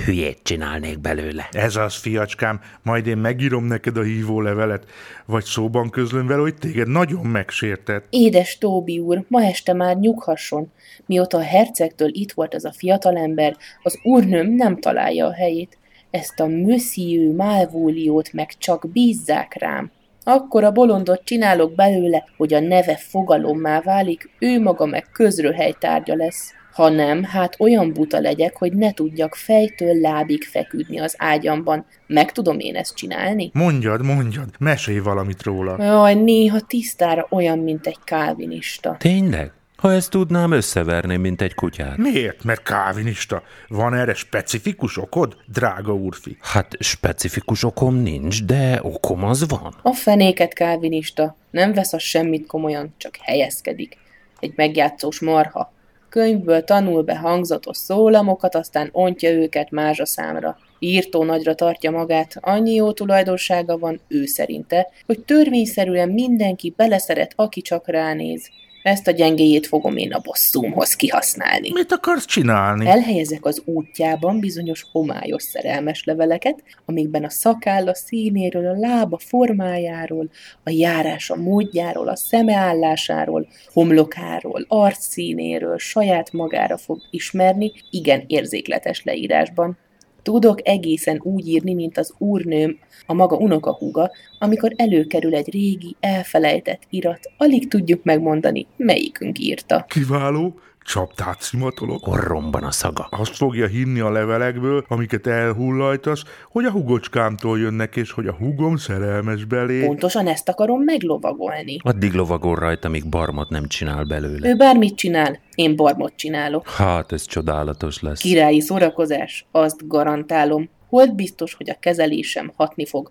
Hülyét 0.05 0.39
csinálnék 0.43 0.99
belőle. 0.99 1.49
Ez 1.53 1.77
az, 1.77 1.95
fiacskám, 1.95 2.61
majd 2.83 3.07
én 3.07 3.17
megírom 3.17 3.65
neked 3.65 3.97
a 3.97 4.03
hívólevelet, 4.03 4.85
vagy 5.27 5.45
szóban 5.45 5.91
közlöm 5.91 6.27
vele, 6.27 6.41
hogy 6.41 6.55
téged 6.55 6.89
nagyon 6.89 7.27
megsértett. 7.27 8.07
Édes 8.11 8.59
Tóbi 8.59 8.99
úr, 8.99 9.25
ma 9.29 9.45
este 9.45 9.73
már 9.73 9.97
nyughasson. 9.97 10.73
Mióta 11.07 11.39
a 11.39 11.43
hercegtől 11.43 12.09
itt 12.13 12.33
volt 12.33 12.55
ez 12.55 12.65
a 12.65 12.73
fiatalember, 12.73 13.57
az 13.83 13.99
úrnőm 14.03 14.55
nem 14.55 14.81
találja 14.81 15.27
a 15.27 15.35
helyét. 15.35 15.79
Ezt 16.11 16.41
a 16.41 16.47
Monsieur 16.47 17.35
Malvóliót 17.35 18.33
meg 18.33 18.53
csak 18.59 18.93
bízzák 18.93 19.57
rám. 19.59 19.91
Akkor 20.25 20.65
a 20.65 20.73
bolondot 20.73 21.25
csinálok 21.25 21.75
belőle, 21.75 22.25
hogy 22.37 22.55
a 22.55 22.61
neve 22.61 22.97
fogalommá 22.97 23.81
válik, 23.81 24.31
ő 24.39 24.61
maga 24.61 24.87
meg 24.87 25.09
közröhely 25.13 25.75
tárgya 25.79 26.15
lesz. 26.15 26.53
Ha 26.75 26.89
nem, 26.89 27.23
hát 27.23 27.57
olyan 27.59 27.93
buta 27.93 28.21
legyek, 28.21 28.57
hogy 28.57 28.73
ne 28.73 28.93
tudjak 28.93 29.35
fejtől 29.35 30.01
lábig 30.01 30.43
feküdni 30.43 30.99
az 30.99 31.15
ágyamban. 31.19 31.87
Meg 32.07 32.33
tudom 32.33 32.59
én 32.59 32.77
ezt 32.77 32.97
csinálni? 32.97 33.51
Mondjad, 33.53 34.03
mondjad, 34.03 34.49
mesélj 34.59 34.99
valamit 34.99 35.43
róla. 35.43 35.83
Jaj, 35.83 36.15
néha 36.15 36.61
tisztára 36.61 37.27
olyan, 37.31 37.59
mint 37.59 37.87
egy 37.87 37.99
kálvinista. 38.05 38.97
Tényleg? 38.99 39.53
Ha 39.77 39.93
ezt 39.93 40.11
tudnám, 40.11 40.53
összeverném, 40.53 41.21
mint 41.21 41.43
egy 41.43 41.55
kutyát. 41.55 41.97
Miért? 41.97 42.45
Mert 42.45 42.63
kávinista. 42.63 43.43
Van 43.69 43.95
erre 43.95 44.15
specifikus 44.15 44.99
okod, 44.99 45.37
drága 45.47 45.95
úrfi? 45.95 46.37
Hát 46.41 46.77
specifikus 46.79 47.65
okom 47.65 47.95
nincs, 47.95 48.45
de 48.45 48.81
okom 48.83 49.25
az 49.25 49.49
van. 49.49 49.75
A 49.83 49.93
fenéket 49.93 50.53
kálvinista. 50.53 51.37
Nem 51.51 51.73
vesz 51.73 51.93
a 51.93 51.99
semmit 51.99 52.47
komolyan, 52.47 52.95
csak 52.97 53.17
helyezkedik. 53.21 53.97
Egy 54.41 54.53
megjátszós 54.57 55.21
marha. 55.21 55.74
Könyvből 56.15 56.65
tanul 56.65 57.03
be 57.03 57.17
hangzatos 57.17 57.77
szólamokat, 57.77 58.55
aztán 58.55 58.89
ontja 58.93 59.31
őket 59.31 59.71
mázsa 59.71 60.07
számra. 60.07 60.57
Írtó 60.79 61.25
nagyra 61.25 61.55
tartja 61.55 61.91
magát, 61.91 62.35
annyi 62.41 62.75
jó 62.75 62.93
tulajdonsága 62.93 63.79
van 63.79 64.01
ő 64.09 64.27
szerinte, 64.27 64.89
hogy 65.07 65.21
törvényszerűen 65.21 66.09
mindenki 66.09 66.75
beleszeret, 66.77 67.33
aki 67.37 67.61
csak 67.61 67.89
ránéz. 67.89 68.49
Ezt 68.85 69.07
a 69.07 69.11
gyengéjét 69.11 69.67
fogom 69.67 69.97
én 69.97 70.13
a 70.13 70.19
bosszúmhoz 70.19 70.95
kihasználni. 70.95 71.71
Mit 71.73 71.93
akarsz 71.93 72.25
csinálni? 72.25 72.87
Elhelyezek 72.87 73.45
az 73.45 73.63
útjában 73.65 74.41
bizonyos 74.41 74.87
homályos 74.93 75.43
szerelmes 75.43 76.05
leveleket, 76.05 76.63
amikben 76.85 77.25
a 77.25 77.31
szakálla 77.31 77.95
színéről, 77.95 78.67
a 78.67 78.79
lába 78.79 79.19
formájáról, 79.19 80.31
a 80.63 80.71
járása 80.71 81.37
módjáról, 81.37 82.09
a 82.09 82.17
szemeállásáról, 82.17 83.49
homlokáról, 83.73 84.65
arcszínéről, 84.69 85.79
saját 85.79 86.33
magára 86.33 86.77
fog 86.77 87.01
ismerni, 87.11 87.73
igen 87.91 88.25
érzékletes 88.27 89.03
leírásban. 89.05 89.79
Tudok 90.25 90.69
egészen 90.69 91.21
úgy 91.23 91.49
írni, 91.49 91.75
mint 91.75 91.99
az 91.99 92.15
úrnőm, 92.19 92.79
a 93.07 93.15
maga 93.15 93.37
unokahúga, 93.37 94.11
amikor 94.39 94.73
előkerül 94.77 95.35
egy 95.35 95.51
régi, 95.51 95.97
elfelejtett 96.01 96.83
irat, 96.91 97.21
alig 97.37 97.69
tudjuk 97.69 98.05
megmondani, 98.05 98.67
melyikünk 98.77 99.39
írta. 99.39 99.85
Kiváló, 99.89 100.55
csaptát 100.85 101.41
szimatolok. 101.41 102.07
Orromban 102.07 102.63
a 102.63 102.71
szaga. 102.71 103.07
Azt 103.11 103.37
fogja 103.37 103.67
hinni 103.67 104.01
a 104.01 104.11
levelekből, 104.11 104.85
amiket 104.89 105.27
elhullajtasz, 105.27 106.23
hogy 106.51 106.65
a 106.65 106.71
hugocskámtól 106.71 107.59
jönnek, 107.59 107.97
és 107.97 108.11
hogy 108.11 108.27
a 108.27 108.33
hugom 108.33 108.77
szerelmes 108.77 109.45
belé. 109.45 109.87
Pontosan 109.87 110.27
ezt 110.27 110.49
akarom 110.49 110.83
meglovagolni. 110.83 111.77
Addig 111.83 112.13
lovagol 112.13 112.55
rajta, 112.55 112.89
míg 112.89 113.09
barmot 113.09 113.49
nem 113.49 113.67
csinál 113.67 114.05
belőle. 114.05 114.49
Ő 114.49 114.57
bármit 114.57 114.97
csinál, 114.97 115.39
én 115.55 115.77
barmot 115.77 116.13
csinálok. 116.17 116.69
Hát, 116.69 117.13
ez 117.13 117.25
csodálatos 117.25 118.01
lesz. 118.01 118.21
Királyi 118.21 118.61
szórakozás, 118.61 119.47
azt 119.51 119.89
garantálom. 119.89 120.69
Holt 120.89 121.15
biztos, 121.15 121.55
hogy 121.55 121.71
a 121.71 121.77
kezelésem 121.81 122.53
hatni 122.57 122.87
fog. 122.87 123.11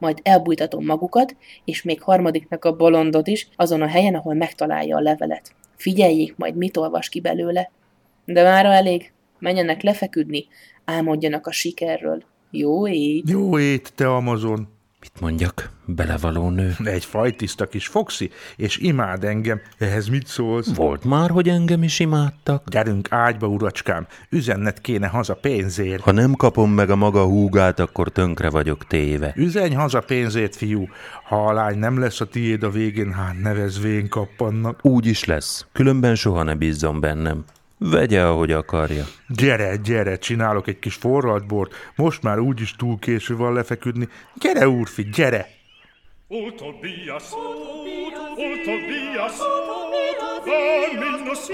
Majd 0.00 0.18
elbújtatom 0.22 0.84
magukat, 0.84 1.36
és 1.64 1.82
még 1.82 2.02
harmadiknak 2.02 2.64
a 2.64 2.76
bolondot 2.76 3.26
is, 3.26 3.48
azon 3.56 3.82
a 3.82 3.86
helyen, 3.86 4.14
ahol 4.14 4.34
megtalálja 4.34 4.96
a 4.96 5.00
levelet. 5.00 5.54
Figyeljék 5.76 6.36
majd, 6.36 6.56
mit 6.56 6.76
olvas 6.76 7.08
ki 7.08 7.20
belőle. 7.20 7.70
De 8.24 8.42
mára 8.42 8.72
elég, 8.72 9.12
menjenek 9.38 9.82
lefeküdni, 9.82 10.46
álmodjanak 10.84 11.46
a 11.46 11.52
sikerről. 11.52 12.22
Jó 12.50 12.88
éj! 12.88 13.22
Jó 13.26 13.58
ét, 13.58 13.92
te 13.94 14.14
Amazon! 14.14 14.79
Mit 15.00 15.20
mondjak? 15.20 15.70
Belevaló 15.84 16.48
nő. 16.48 16.74
Egy 16.84 17.04
fajtiszta 17.04 17.66
kis 17.66 17.86
foxi, 17.86 18.30
és 18.56 18.76
imád 18.76 19.24
engem. 19.24 19.60
Ehhez 19.78 20.08
mit 20.08 20.26
szólsz? 20.26 20.74
Volt 20.74 21.04
már, 21.04 21.30
hogy 21.30 21.48
engem 21.48 21.82
is 21.82 21.98
imádtak? 21.98 22.68
Gyerünk 22.68 23.12
ágyba, 23.12 23.46
uracskám, 23.46 24.06
üzennet 24.30 24.80
kéne 24.80 25.06
haza 25.06 25.34
pénzért. 25.34 26.02
Ha 26.02 26.12
nem 26.12 26.34
kapom 26.34 26.70
meg 26.70 26.90
a 26.90 26.96
maga 26.96 27.24
húgát, 27.24 27.78
akkor 27.80 28.08
tönkre 28.08 28.50
vagyok 28.50 28.86
téve. 28.86 29.32
Üzenj 29.36 29.74
haza 29.74 30.00
pénzért, 30.00 30.56
fiú. 30.56 30.88
Ha 31.24 31.46
a 31.46 31.52
lány 31.52 31.78
nem 31.78 31.98
lesz 31.98 32.20
a 32.20 32.28
tiéd 32.28 32.62
a 32.62 32.70
végén, 32.70 33.12
hát 33.12 33.40
nevezvén 33.40 34.08
kappannak. 34.08 34.78
Úgy 34.82 35.06
is 35.06 35.24
lesz, 35.24 35.66
különben 35.72 36.14
soha 36.14 36.42
ne 36.42 36.54
bízzon 36.54 37.00
bennem. 37.00 37.44
Vegye, 37.82 38.22
ahogy 38.22 38.52
akarja. 38.52 39.04
Gyere, 39.28 39.76
gyere, 39.76 40.18
csinálok 40.18 40.68
egy 40.68 40.78
kis 40.78 40.94
forralt 40.94 41.46
bort. 41.46 41.74
Most 41.96 42.22
már 42.22 42.38
úgyis 42.38 42.76
túl 42.76 42.98
késő 42.98 43.36
van 43.36 43.52
lefeküdni. 43.52 44.08
Gyere, 44.34 44.68
úrfi, 44.68 45.02
gyere! 45.02 45.46
Utobias, 46.28 47.24
Utobias, 48.36 49.32
Dominus 50.44 51.48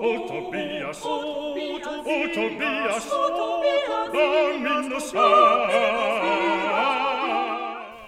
Utobias, 0.00 0.98
Utobias, 2.04 3.04
Dominus 4.12 5.12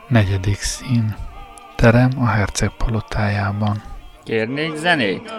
Negyedik 0.09 0.57
szín. 0.61 1.17
Terem 1.77 2.11
a 2.17 2.27
herceg 2.27 2.71
palotájában. 2.77 3.83
Kérnék 4.25 4.77
zenét? 4.77 5.31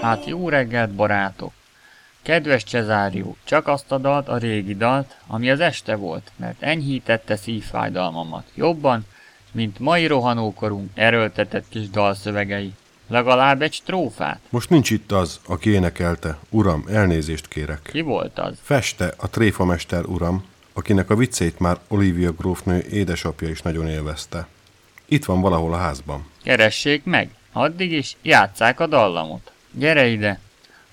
Hát 0.00 0.26
jó 0.26 0.48
reggelt, 0.48 0.90
barátok! 0.90 1.52
Kedves 2.22 2.64
Cezárió, 2.64 3.36
csak 3.44 3.66
azt 3.66 3.92
a 3.92 3.98
dalt, 3.98 4.28
a 4.28 4.36
régi 4.36 4.74
dalt, 4.74 5.16
ami 5.26 5.50
az 5.50 5.60
este 5.60 5.94
volt, 5.94 6.30
mert 6.36 6.62
enyhítette 6.62 7.36
szívfájdalmamat. 7.36 8.44
Jobban, 8.54 9.06
mint 9.52 9.78
mai 9.78 10.06
rohanókorunk 10.06 10.90
erőltetett 10.94 11.64
kis 11.68 11.90
dalszövegei. 11.90 12.72
Legalább 13.08 13.62
egy 13.62 13.72
strófát. 13.72 14.40
Most 14.48 14.70
nincs 14.70 14.90
itt 14.90 15.12
az, 15.12 15.40
aki 15.46 15.70
énekelte. 15.70 16.38
Uram, 16.50 16.84
elnézést 16.88 17.48
kérek. 17.48 17.80
Ki 17.92 18.00
volt 18.00 18.38
az? 18.38 18.58
Feste, 18.62 19.14
a 19.16 19.28
tréfamester 19.28 20.04
uram, 20.04 20.44
akinek 20.74 21.10
a 21.10 21.16
viccét 21.16 21.58
már 21.58 21.78
Olivia 21.88 22.32
grófnő 22.32 22.78
édesapja 22.90 23.48
is 23.48 23.62
nagyon 23.62 23.88
élvezte. 23.88 24.46
Itt 25.06 25.24
van 25.24 25.40
valahol 25.40 25.72
a 25.74 25.76
házban. 25.76 26.26
Keressék 26.42 27.04
meg, 27.04 27.30
addig 27.52 27.92
is 27.92 28.16
játsszák 28.22 28.80
a 28.80 28.86
dallamot. 28.86 29.52
Gyere 29.70 30.06
ide! 30.06 30.40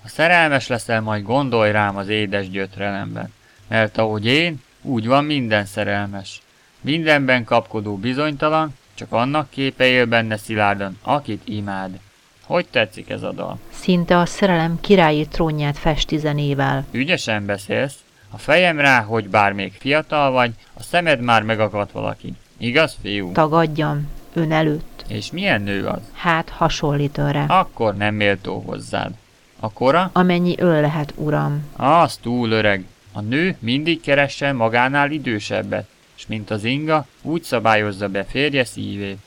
Ha 0.01 0.07
szerelmes 0.07 0.67
leszel, 0.67 1.01
majd 1.01 1.23
gondolj 1.23 1.71
rám 1.71 1.97
az 1.97 2.07
édes 2.07 2.49
gyötrelemben. 2.49 3.33
Mert 3.67 3.97
ahogy 3.97 4.25
én, 4.25 4.61
úgy 4.81 5.07
van 5.07 5.25
minden 5.25 5.65
szerelmes. 5.65 6.41
Mindenben 6.81 7.43
kapkodó 7.43 7.97
bizonytalan, 7.97 8.75
csak 8.93 9.11
annak 9.11 9.49
képe 9.49 9.85
él 9.85 10.05
benne 10.05 10.37
szilárdan, 10.37 10.97
akit 11.01 11.41
imád. 11.45 11.99
Hogy 12.45 12.65
tetszik 12.67 13.09
ez 13.09 13.23
a 13.23 13.31
dal? 13.31 13.59
Szinte 13.69 14.17
a 14.17 14.25
szerelem 14.25 14.79
királyi 14.79 15.27
trónját 15.27 15.77
festi 15.77 16.17
zenével. 16.17 16.85
Ügyesen 16.91 17.45
beszélsz. 17.45 18.00
A 18.33 18.37
fejem 18.37 18.79
rá, 18.79 19.01
hogy 19.01 19.29
bár 19.29 19.53
még 19.53 19.73
fiatal 19.79 20.31
vagy, 20.31 20.51
a 20.73 20.83
szemed 20.83 21.21
már 21.21 21.43
megakadt 21.43 21.91
valaki. 21.91 22.33
Igaz, 22.57 22.97
fiú? 23.01 23.31
Tagadjam, 23.31 24.09
ön 24.33 24.51
előtt. 24.51 25.03
És 25.07 25.31
milyen 25.31 25.61
nő 25.61 25.85
az? 25.85 25.99
Hát 26.13 26.49
hasonlít 26.49 27.17
önre. 27.17 27.43
Akkor 27.47 27.95
nem 27.95 28.15
méltó 28.15 28.63
hozzád. 28.65 29.11
A 29.59 29.71
kora? 29.71 30.09
Amennyi 30.13 30.55
ön 30.57 30.81
lehet, 30.81 31.13
uram. 31.15 31.65
Az 31.75 32.15
túl 32.15 32.51
öreg. 32.51 32.85
A 33.11 33.21
nő 33.21 33.55
mindig 33.59 34.01
keresse 34.01 34.51
magánál 34.51 35.11
idősebbet, 35.11 35.87
és 36.17 36.27
mint 36.27 36.49
az 36.49 36.63
inga, 36.63 37.05
úgy 37.21 37.43
szabályozza 37.43 38.07
be 38.07 38.23
férje 38.23 38.63
szívét. 38.63 39.17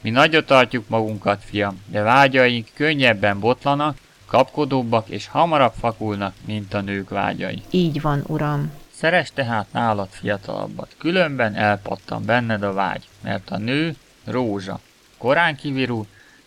Mi 0.00 0.10
nagyot 0.10 0.46
tartjuk 0.46 0.88
magunkat, 0.88 1.42
fiam, 1.44 1.82
de 1.86 2.02
vágyaink 2.02 2.68
könnyebben 2.74 3.40
botlanak, 3.40 3.96
kapkodóbbak 4.26 5.08
és 5.08 5.26
hamarabb 5.28 5.72
fakulnak, 5.78 6.34
mint 6.44 6.74
a 6.74 6.80
nők 6.80 7.08
vágyai. 7.08 7.62
Így 7.70 8.00
van, 8.00 8.22
uram. 8.26 8.72
Szeres 8.90 9.30
tehát 9.34 9.72
nálad 9.72 10.08
fiatalabbat, 10.10 10.94
különben 10.98 11.54
elpattan 11.54 12.24
benned 12.24 12.62
a 12.62 12.72
vágy, 12.72 13.08
mert 13.20 13.50
a 13.50 13.56
nő 13.56 13.96
rózsa. 14.24 14.80
Korán 15.18 15.56
kivirul, 15.56 16.06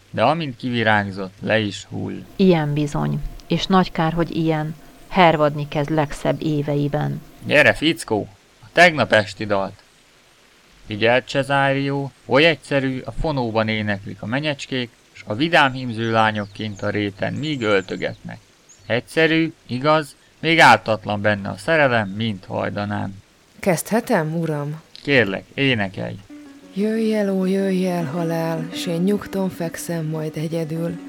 de 0.09 0.23
amint 0.23 0.57
kivirágzott, 0.57 1.33
le 1.41 1.59
is 1.59 1.85
hull. 1.89 2.23
Ilyen 2.35 2.73
bizony. 2.73 3.21
És 3.47 3.65
nagy 3.65 3.91
kár, 3.91 4.13
hogy 4.13 4.35
ilyen. 4.35 4.75
Hervadni 5.07 5.67
kezd 5.67 5.89
legszebb 5.89 6.41
éveiben. 6.41 7.21
Gyere, 7.45 7.73
fickó! 7.73 8.27
A 8.61 8.65
tegnap 8.71 9.11
esti 9.11 9.45
dalt! 9.45 9.83
Figyeld, 10.85 11.23
Cezárió, 11.27 12.11
oly 12.25 12.45
egyszerű, 12.45 13.01
a 13.05 13.11
fonóban 13.11 13.67
éneklik 13.67 14.21
a 14.21 14.25
menyecskék, 14.25 14.89
a 15.29 15.35
vidám 15.35 15.71
hímző 15.71 16.11
lányok 16.11 16.47
kint 16.51 16.81
a 16.81 16.89
réten 16.89 17.33
míg 17.33 17.61
öltögetnek. 17.61 18.37
Egyszerű, 18.85 19.53
igaz, 19.67 20.15
még 20.39 20.59
ártatlan 20.59 21.21
benne 21.21 21.49
a 21.49 21.57
szerelem, 21.57 22.09
mint 22.09 22.45
hajdanám. 22.45 23.23
Kezdhetem, 23.59 24.37
uram? 24.39 24.81
Kérlek, 25.03 25.43
énekelj! 25.53 26.15
Jöjj 26.73 27.15
el, 27.15 27.33
ó, 27.33 27.45
jöjj 27.45 27.87
el, 27.87 28.05
halál, 28.05 28.69
s 28.73 28.85
én 28.85 29.01
nyugton 29.01 29.49
fekszem 29.49 30.05
majd 30.05 30.37
egyedül. 30.37 30.99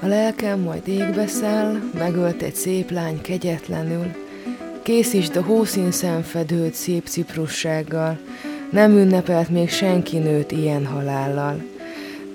A 0.00 0.06
lelkem 0.06 0.60
majd 0.60 0.88
égbe 0.88 1.26
száll, 1.26 1.90
megölt 1.94 2.42
egy 2.42 2.54
szép 2.54 2.90
lány 2.90 3.20
kegyetlenül. 3.20 4.06
Készítsd 4.82 5.36
a 5.36 5.42
hószín 5.42 5.90
szemfedőt 5.90 6.74
szép 6.74 7.06
ciprussággal, 7.06 8.18
nem 8.70 8.90
ünnepelt 8.90 9.48
még 9.48 9.70
senki 9.70 10.18
nőt 10.18 10.52
ilyen 10.52 10.86
halállal. 10.86 11.76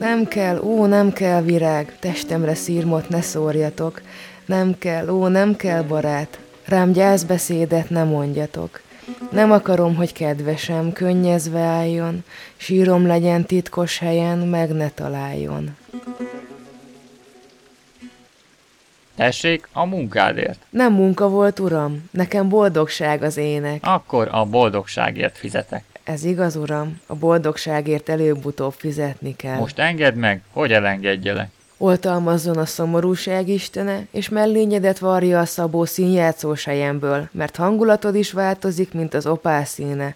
Nem 0.03 0.27
kell, 0.27 0.59
ó, 0.59 0.85
nem 0.85 1.13
kell 1.13 1.41
virág, 1.41 1.95
testemre 1.99 2.55
szírmot 2.55 3.09
ne 3.09 3.21
szórjatok. 3.21 4.01
Nem 4.45 4.77
kell, 4.77 5.09
ó, 5.09 5.27
nem 5.27 5.55
kell 5.55 5.81
barát, 5.81 6.39
rám 6.65 6.91
gyászbeszédet 6.91 7.89
ne 7.89 8.03
mondjatok. 8.03 8.81
Nem 9.31 9.51
akarom, 9.51 9.95
hogy 9.95 10.13
kedvesem 10.13 10.93
könnyezve 10.93 11.59
álljon, 11.59 12.23
sírom 12.57 13.07
legyen 13.07 13.45
titkos 13.45 13.97
helyen, 13.97 14.37
meg 14.37 14.69
ne 14.69 14.89
találjon. 14.89 15.75
Tessék, 19.15 19.67
a 19.73 19.85
munkádért. 19.85 20.59
Nem 20.69 20.93
munka 20.93 21.29
volt, 21.29 21.59
uram, 21.59 22.03
nekem 22.11 22.49
boldogság 22.49 23.23
az 23.23 23.37
ének. 23.37 23.79
Akkor 23.83 24.27
a 24.31 24.45
boldogságért 24.45 25.37
fizetek. 25.37 25.92
Ez 26.03 26.23
igaz, 26.23 26.55
uram, 26.55 26.99
a 27.05 27.15
boldogságért 27.15 28.09
előbb-utóbb 28.09 28.73
fizetni 28.73 29.35
kell. 29.35 29.57
Most 29.57 29.79
engedd 29.79 30.15
meg, 30.15 30.41
hogy 30.51 30.71
elengedjelek. 30.71 31.49
Oltalmazzon 31.77 32.57
a 32.57 32.65
szomorúság 32.65 33.47
istene, 33.47 34.05
és 34.11 34.29
mellényedet 34.29 34.99
varja 34.99 35.39
a 35.39 35.45
szabó 35.45 35.85
színjátszós 35.85 36.63
helyemből, 36.63 37.29
mert 37.31 37.55
hangulatod 37.55 38.15
is 38.15 38.31
változik, 38.31 38.93
mint 38.93 39.13
az 39.13 39.25
opál 39.25 39.65
színe. 39.65 40.15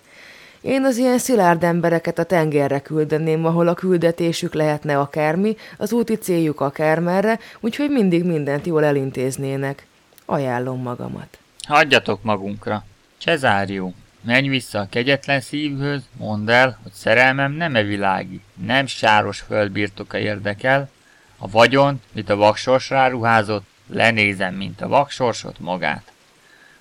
Én 0.61 0.83
az 0.83 0.97
ilyen 0.97 1.17
szilárd 1.17 1.63
embereket 1.63 2.19
a 2.19 2.23
tengerre 2.23 2.79
küldeném, 2.79 3.45
ahol 3.45 3.67
a 3.67 3.73
küldetésük 3.73 4.53
lehetne 4.53 4.99
akármi, 4.99 5.55
az 5.77 5.93
úti 5.93 6.15
céljuk 6.15 6.61
akármerre, 6.61 7.39
úgyhogy 7.59 7.89
mindig 7.89 8.23
mindent 8.23 8.65
jól 8.65 8.83
elintéznének. 8.83 9.85
Ajánlom 10.25 10.81
magamat. 10.81 11.37
Hagyjatok 11.67 12.23
magunkra. 12.23 12.85
Cezárió, 13.17 13.93
menj 14.27 14.47
vissza 14.47 14.79
a 14.79 14.87
kegyetlen 14.89 15.41
szívhöz, 15.41 16.01
mondd 16.17 16.49
el, 16.49 16.79
hogy 16.83 16.91
szerelmem 16.91 17.51
nem 17.51 17.75
e 17.75 17.83
világi, 17.83 18.41
nem 18.65 18.85
sáros 18.85 19.39
földbirtoka 19.39 20.17
érdekel, 20.17 20.89
a 21.37 21.47
vagyont, 21.49 22.03
mit 22.11 22.29
a 22.29 22.35
vaksors 22.35 22.89
ráruházott, 22.89 23.65
lenézem, 23.89 24.53
mint 24.53 24.81
a 24.81 24.87
vaksorsot 24.87 25.59
magát. 25.59 26.11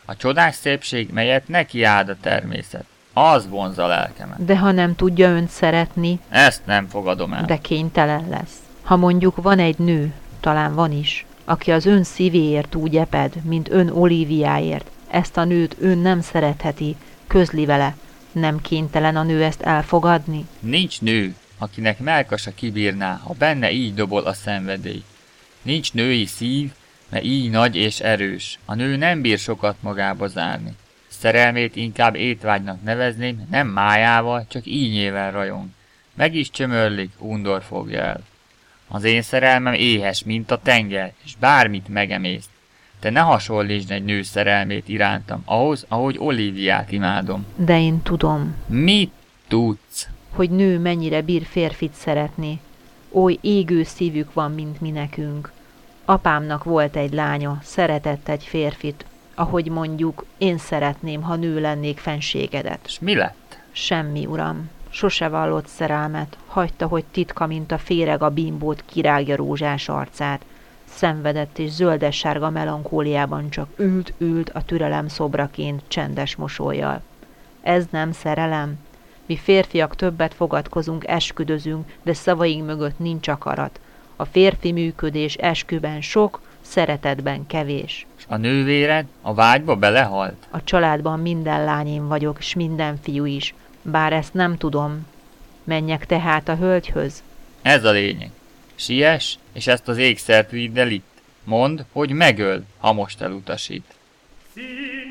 A 0.04 0.16
csodás 0.16 0.54
szépség, 0.54 1.10
melyet 1.12 1.48
neki 1.48 1.84
áld 1.84 2.08
a 2.08 2.16
természet, 2.20 2.84
az 3.12 3.48
vonza 3.48 3.84
a 3.84 3.86
lelkemet. 3.86 4.44
De 4.44 4.58
ha 4.58 4.70
nem 4.70 4.96
tudja 4.96 5.28
önt 5.28 5.50
szeretni, 5.50 6.20
Ezt 6.28 6.66
nem 6.66 6.88
fogadom 6.88 7.32
el. 7.32 7.44
de 7.44 7.56
kénytelen 7.56 8.28
lesz. 8.28 8.56
Ha 8.82 8.96
mondjuk 8.96 9.36
van 9.42 9.58
egy 9.58 9.78
nő, 9.78 10.12
talán 10.40 10.74
van 10.74 10.92
is, 10.92 11.26
aki 11.44 11.72
az 11.72 11.86
ön 11.86 12.04
szívéért 12.04 12.74
úgy 12.74 12.96
eped, 12.96 13.34
mint 13.44 13.70
ön 13.70 13.90
Olíviáért, 13.90 14.90
ezt 15.10 15.36
a 15.36 15.44
nőt 15.44 15.76
ön 15.80 15.98
nem 15.98 16.20
szeretheti, 16.20 16.96
közli 17.26 17.64
vele. 17.64 17.96
Nem 18.32 18.60
kénytelen 18.60 19.16
a 19.16 19.22
nő 19.22 19.42
ezt 19.42 19.62
elfogadni? 19.62 20.46
Nincs 20.60 21.00
nő, 21.00 21.34
akinek 21.58 21.98
melkasa 21.98 22.54
kibírná, 22.54 23.20
ha 23.24 23.34
benne 23.38 23.70
így 23.70 23.94
dobol 23.94 24.22
a 24.22 24.32
szenvedély. 24.32 25.02
Nincs 25.62 25.92
női 25.92 26.26
szív, 26.26 26.70
mert 27.08 27.24
így 27.24 27.50
nagy 27.50 27.76
és 27.76 28.00
erős. 28.00 28.58
A 28.64 28.74
nő 28.74 28.96
nem 28.96 29.20
bír 29.20 29.38
sokat 29.38 29.76
magába 29.80 30.26
zárni. 30.26 30.72
Szerelmét 31.08 31.76
inkább 31.76 32.14
étvágynak 32.14 32.82
nevezném, 32.82 33.46
nem 33.50 33.66
májával, 33.66 34.46
csak 34.48 34.66
ínyével 34.66 35.30
rajong. 35.30 35.66
Meg 36.14 36.34
is 36.34 36.50
csömörlik, 36.50 37.10
undor 37.18 37.62
fogja 37.62 38.00
el. 38.00 38.20
Az 38.88 39.04
én 39.04 39.22
szerelmem 39.22 39.74
éhes, 39.74 40.24
mint 40.24 40.50
a 40.50 40.60
tenger, 40.62 41.12
és 41.24 41.32
bármit 41.40 41.88
megemészt. 41.88 42.48
Te 43.00 43.10
ne 43.10 43.20
hasonlítsd 43.20 43.90
egy 43.90 44.04
nő 44.04 44.22
szerelmét 44.22 44.88
irántam, 44.88 45.42
ahhoz, 45.44 45.84
ahogy 45.88 46.16
Oliviát 46.18 46.92
imádom. 46.92 47.46
De 47.56 47.80
én 47.80 48.02
tudom. 48.02 48.54
Mit 48.66 49.12
tudsz? 49.48 50.08
Hogy 50.30 50.50
nő 50.50 50.78
mennyire 50.78 51.22
bír 51.22 51.44
férfit 51.44 51.94
szeretni. 51.94 52.60
Oly 53.10 53.38
égő 53.40 53.82
szívük 53.82 54.32
van, 54.32 54.52
mint 54.52 54.80
mi 54.80 54.90
nekünk. 54.90 55.52
Apámnak 56.04 56.64
volt 56.64 56.96
egy 56.96 57.12
lánya, 57.12 57.58
szeretett 57.62 58.28
egy 58.28 58.44
férfit, 58.44 59.04
ahogy 59.34 59.68
mondjuk, 59.68 60.24
én 60.38 60.58
szeretném, 60.58 61.22
ha 61.22 61.36
nő 61.36 61.60
lennék 61.60 61.98
fenségedet. 61.98 62.80
És 62.84 62.98
mi 62.98 63.14
lett? 63.14 63.58
Semmi, 63.72 64.26
uram. 64.26 64.70
Sose 64.88 65.28
vallott 65.28 65.66
szerelmet, 65.66 66.36
hagyta, 66.46 66.86
hogy 66.86 67.04
titka, 67.10 67.46
mint 67.46 67.72
a 67.72 67.78
féreg 67.78 68.22
a 68.22 68.30
bimbót 68.30 68.84
kirágja 68.86 69.36
rózsás 69.36 69.88
arcát. 69.88 70.44
Szenvedett 70.88 71.58
és 71.58 71.70
zöldes-sárga 71.70 72.50
melankóliában 72.50 73.50
csak 73.50 73.68
ült-ült 73.76 74.50
a 74.50 74.64
türelem 74.64 75.08
szobraként 75.08 75.82
csendes 75.88 76.36
mosolyjal. 76.36 77.02
Ez 77.62 77.84
nem 77.90 78.12
szerelem? 78.12 78.78
Mi 79.26 79.36
férfiak 79.36 79.96
többet 79.96 80.34
fogadkozunk, 80.34 81.06
esküdözünk, 81.06 81.92
de 82.02 82.14
szavaink 82.14 82.66
mögött 82.66 82.98
nincs 82.98 83.28
akarat. 83.28 83.80
A 84.16 84.24
férfi 84.24 84.72
működés 84.72 85.34
esküben 85.34 86.00
sok, 86.00 86.40
szeretetben 86.60 87.46
kevés. 87.46 88.06
És 88.18 88.24
a 88.28 88.36
nővéred 88.36 89.06
a 89.22 89.34
vágyba 89.34 89.76
belehalt? 89.76 90.46
A 90.50 90.64
családban 90.64 91.20
minden 91.20 91.64
lányim 91.64 92.08
vagyok, 92.08 92.40
s 92.40 92.54
minden 92.54 92.98
fiú 93.02 93.24
is, 93.24 93.54
bár 93.82 94.12
ezt 94.12 94.34
nem 94.34 94.56
tudom. 94.56 95.06
Menjek 95.64 96.06
tehát 96.06 96.48
a 96.48 96.56
hölgyhöz? 96.56 97.22
Ez 97.62 97.84
a 97.84 97.90
lényeg. 97.90 98.30
Siess, 98.74 99.36
és 99.56 99.66
ezt 99.66 99.88
az 99.88 99.98
ékszert 99.98 100.50
vidd 100.50 100.78
el 100.78 100.90
itt. 100.90 101.14
Mondd, 101.44 101.80
hogy 101.92 102.10
megöl, 102.12 102.62
ha 102.78 102.92
most 102.92 103.20
elutasít. 103.20 103.94
Si 104.54 104.62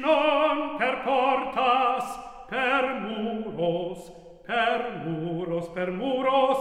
non 0.02 0.78
per 0.78 1.04
portas, 1.04 2.04
per 2.50 2.84
muros, 3.06 3.98
per 4.46 4.80
muros, 5.06 5.66
per 5.74 5.90
muros. 5.90 6.58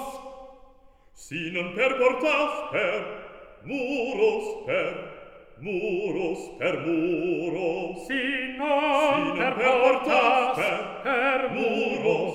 Si 1.17 1.51
non 1.53 1.75
per 1.75 1.97
portas, 1.97 2.53
per 2.71 3.01
muros, 3.65 4.45
per 4.67 4.93
muros, 5.61 6.39
per 6.59 6.75
muros. 6.87 8.07
Si 8.07 8.23
non 8.59 9.37
per 9.39 9.55
portas, 9.63 10.57
per 11.03 11.41
muros, 11.57 12.35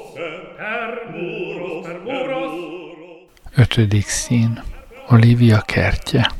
per 0.57 0.91
muros, 1.13 1.85
per 1.85 1.99
muros. 1.99 2.53
Ötödik 3.55 4.05
szín. 4.05 4.68
Olivia 5.12 5.62
kertje. 5.65 6.38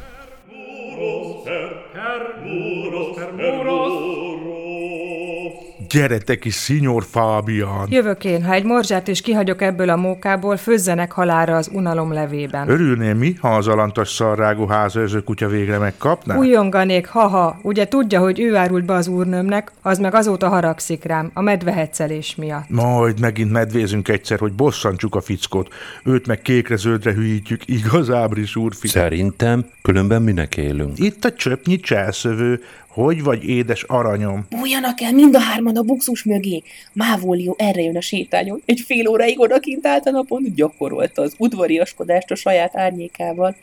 Gyere 5.90 6.36
kis 6.36 6.56
Signor 6.56 7.04
Fábián! 7.04 7.88
Jövök 7.90 8.24
én, 8.24 8.44
ha 8.44 8.54
egy 8.54 8.64
morzsát 8.64 9.08
is 9.08 9.22
kihagyok 9.22 9.62
ebből 9.62 9.90
a 9.90 9.96
mókából, 9.96 10.58
főzzenek 10.58 11.12
halára 11.12 11.56
az 11.56 11.70
unalom 11.74 12.14
levében. 12.14 12.70
Örülnél 12.70 13.14
mi, 13.14 13.36
ha 13.40 13.56
az 13.56 13.68
alantas 13.68 14.10
szarrágú 14.10 14.66
házőrző 14.68 15.24
kutya 15.24 15.48
végre 15.48 15.78
megkapná? 15.78 16.38
Újonganék, 16.38 17.08
haha, 17.08 17.60
ugye 17.62 17.88
tudja, 17.88 18.20
hogy 18.20 18.40
ő 18.40 18.56
árult 18.56 18.86
be 18.86 18.94
az 18.94 19.08
úrnőmnek, 19.08 19.72
az 19.82 20.00
meg 20.00 20.16
azóta 20.16 20.50
haragszik 20.50 21.04
rám, 21.04 21.32
a 21.34 21.42
medvehetszelés 21.42 22.36
miatt. 22.36 22.70
Majd 22.70 23.20
megint 23.20 23.52
medvézünk 23.52 24.08
egyszer, 24.08 24.40
hogy 24.40 24.54
bosszantsuk 24.54 25.16
a 25.16 25.22
fickot. 25.22 25.74
Őt 26.04 26.28
meg 26.28 26.42
kékre-zöldre 26.42 27.14
hűítjük, 27.14 27.62
igaz 27.66 28.10
Ábris 28.10 28.56
úrfi? 28.56 28.88
Szerintem, 28.88 29.66
különben 29.82 30.22
minek 30.22 30.58
élünk. 30.58 31.00
Itt 31.00 31.26
a 31.26 31.34
csöpnyi 31.34 31.80
cselszövő. 31.80 32.62
Hogy 33.00 33.24
vagy, 33.24 33.44
édes 33.44 33.84
aranyom? 33.84 34.46
Bújjanak 34.50 35.02
el 35.02 35.14
mind 35.14 35.36
a 35.36 35.40
hárman 35.40 35.76
a 35.76 35.82
buxus 35.82 36.24
mögé. 36.24 36.64
Mávólió 36.94 37.56
erre 37.58 37.82
jön 37.82 37.98
a 37.98 38.02
sétányon. 38.02 38.62
Egy 38.66 38.80
fél 38.80 39.08
óráig 39.08 39.40
odakint 39.40 39.88
állt 39.88 40.06
a 40.06 40.12
napon, 40.12 40.54
gyakorolta 40.56 41.22
az 41.22 41.34
udvariaskodást 41.38 42.32
a 42.32 42.36
saját 42.36 42.76
árnyékával. 42.76 43.56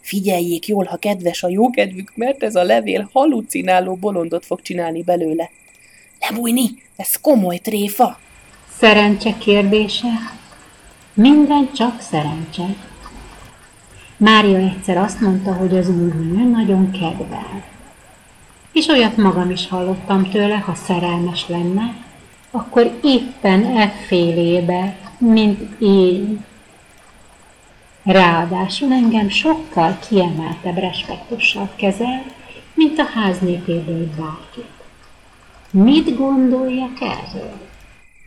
Figyeljék 0.00 0.68
jól, 0.68 0.84
ha 0.84 0.96
kedves 0.96 1.42
a 1.42 1.48
jókedvük, 1.48 2.12
mert 2.14 2.42
ez 2.42 2.54
a 2.54 2.62
levél 2.62 3.08
halucináló 3.12 3.94
bolondot 3.94 4.46
fog 4.46 4.62
csinálni 4.62 5.02
belőle. 5.02 5.50
Lebújni, 6.20 6.82
ez 6.96 7.20
komoly 7.20 7.58
tréfa. 7.58 8.18
Szerencse 8.78 9.34
kérdése? 9.38 10.08
Minden 11.14 11.72
csak 11.72 12.00
szerencse. 12.00 12.76
Mária 14.16 14.58
egyszer 14.58 14.96
azt 14.96 15.20
mondta, 15.20 15.52
hogy 15.52 15.76
az 15.76 15.88
úrnő 15.88 16.48
nagyon 16.50 16.90
kedvel. 16.90 17.76
És 18.72 18.88
olyat 18.88 19.16
magam 19.16 19.50
is 19.50 19.68
hallottam 19.68 20.30
tőle, 20.30 20.56
ha 20.56 20.74
szerelmes 20.74 21.48
lenne, 21.48 21.94
akkor 22.50 22.98
éppen 23.02 23.64
e 23.64 23.88
félébe, 23.88 24.96
mint 25.18 25.80
én. 25.80 26.44
Ráadásul 28.04 28.92
engem 28.92 29.28
sokkal 29.28 29.98
kiemeltebb 30.08 30.76
respektussal 30.76 31.70
kezel, 31.76 32.24
mint 32.74 32.98
a 32.98 33.04
háznépéből 33.04 34.08
bárkit. 34.16 34.76
Mit 35.70 36.16
gondoljak 36.16 37.00
erről? 37.00 37.67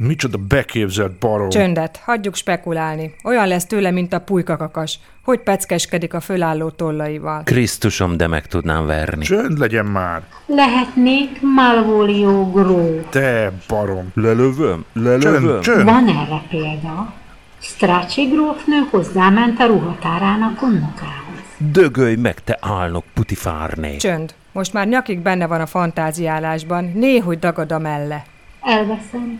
Micsoda 0.03 0.37
beképzelt 0.47 1.11
barom. 1.11 1.49
Csöndet, 1.49 2.01
hagyjuk 2.03 2.35
spekulálni. 2.35 3.15
Olyan 3.23 3.47
lesz 3.47 3.65
tőle, 3.65 3.91
mint 3.91 4.13
a 4.13 4.19
pulykakakas. 4.19 4.99
Hogy 5.23 5.39
peckeskedik 5.39 6.13
a 6.13 6.19
fölálló 6.19 6.69
tollaival. 6.69 7.41
Krisztusom, 7.43 8.17
de 8.17 8.27
meg 8.27 8.47
tudnám 8.47 8.85
verni. 8.85 9.23
Csönd 9.23 9.57
legyen 9.57 9.85
már. 9.85 10.21
Lehetnék 10.45 11.41
Malvolio 11.41 12.51
gróf. 12.51 13.09
Te 13.09 13.51
barom. 13.67 14.11
Lelövöm, 14.13 14.85
lelövöm. 14.93 15.61
Csönd, 15.61 15.61
csönd. 15.61 15.83
Van 15.83 16.07
erre 16.07 16.41
példa. 16.49 17.13
Stracci 17.59 18.23
grófnő 18.23 18.87
hozzáment 18.89 19.59
a 19.59 19.65
ruhatárának 19.65 20.59
gondnokához. 20.59 21.39
Dögölj 21.57 22.15
meg, 22.15 22.43
te 22.43 22.57
álnok 22.61 23.03
putifárné. 23.13 23.97
Csönd. 23.97 24.33
Most 24.51 24.73
már 24.73 24.87
nyakig 24.87 25.19
benne 25.19 25.47
van 25.47 25.61
a 25.61 25.65
fantáziálásban, 25.65 26.91
néhogy 26.95 27.39
dagad 27.39 27.71
a 27.71 27.79
melle. 27.79 28.23
Elveszem, 28.61 29.39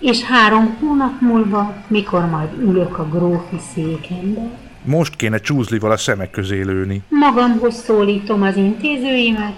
és 0.00 0.22
három 0.22 0.76
hónap 0.80 1.20
múlva, 1.20 1.74
mikor 1.86 2.26
majd 2.30 2.48
ülök 2.58 2.98
a 2.98 3.08
grófi 3.08 3.56
székembe, 3.74 4.40
Most 4.84 5.16
kéne 5.16 5.38
csúzlival 5.38 5.90
a 5.90 5.96
szemek 5.96 6.30
közé 6.30 6.62
lőni. 6.62 7.02
magamhoz 7.08 7.74
szólítom 7.74 8.42
az 8.42 8.56
intézőimet, 8.56 9.56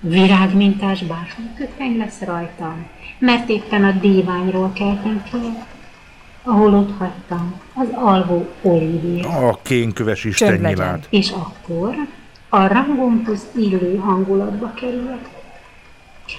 virágmintás 0.00 1.02
bársonyköpeny 1.02 1.96
lesz 1.98 2.20
rajtam, 2.20 2.86
mert 3.18 3.48
éppen 3.48 3.84
a 3.84 3.90
díványról 3.90 4.72
keltem 4.74 5.22
fel, 5.30 5.66
ahol 6.42 6.74
ott 6.74 6.98
hagytam 6.98 7.60
az 7.74 7.86
alvó 7.94 8.48
Olivia. 8.62 9.28
A 9.48 9.58
kénköves 9.62 10.24
istennyilát. 10.24 11.06
És 11.10 11.30
akkor 11.30 11.94
a 12.48 12.66
rangomhoz 12.66 13.46
illő 13.56 13.96
hangulatba 13.96 14.72
kerülök, 14.74 15.28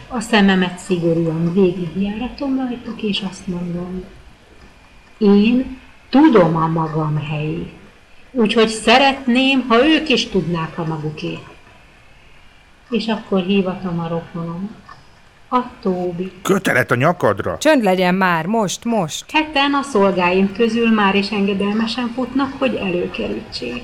a 0.07 0.19
szememet 0.19 0.77
szigorúan 0.77 1.53
végigjáratom 1.53 2.57
rajtuk, 2.57 3.01
és 3.01 3.23
azt 3.29 3.47
mondom, 3.47 4.03
én 5.17 5.79
tudom 6.09 6.55
a 6.55 6.67
magam 6.67 7.17
helyét, 7.29 7.73
úgyhogy 8.31 8.67
szeretném, 8.67 9.65
ha 9.67 9.87
ők 9.87 10.09
is 10.09 10.27
tudnák 10.27 10.77
a 10.77 10.85
magukét. 10.85 11.43
És 12.89 13.07
akkor 13.07 13.41
hívatom 13.41 13.99
a 13.99 14.07
rokonom, 14.07 14.75
a 15.49 15.61
Tóbi. 15.81 16.31
Kötelet 16.41 16.91
a 16.91 16.95
nyakadra. 16.95 17.57
Csönd 17.57 17.83
legyen 17.83 18.15
már, 18.15 18.45
most, 18.45 18.85
most. 18.85 19.31
Heten 19.31 19.73
a 19.73 19.81
szolgáim 19.81 20.53
közül 20.53 20.89
már 20.89 21.15
is 21.15 21.31
engedelmesen 21.31 22.07
futnak, 22.07 22.53
hogy 22.57 22.75
előkerítsék. 22.75 23.83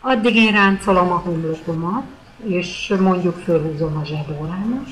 Addig 0.00 0.36
én 0.36 0.52
ráncolom 0.52 1.12
a 1.12 1.16
homlokomat, 1.16 2.04
és 2.46 2.94
mondjuk 3.00 3.36
fölhúzom 3.36 3.96
a 3.96 4.04
zsebórámat, 4.04 4.88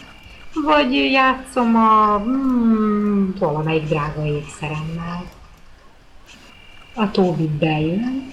vagy 0.64 0.94
játszom 0.94 1.76
a 1.76 2.18
hmm, 2.18 3.34
valamelyik 3.38 3.88
drága 3.88 4.24
ékszeremmel. 4.24 5.24
A 6.94 7.10
Tóbi 7.10 7.50
bejön, 7.58 8.32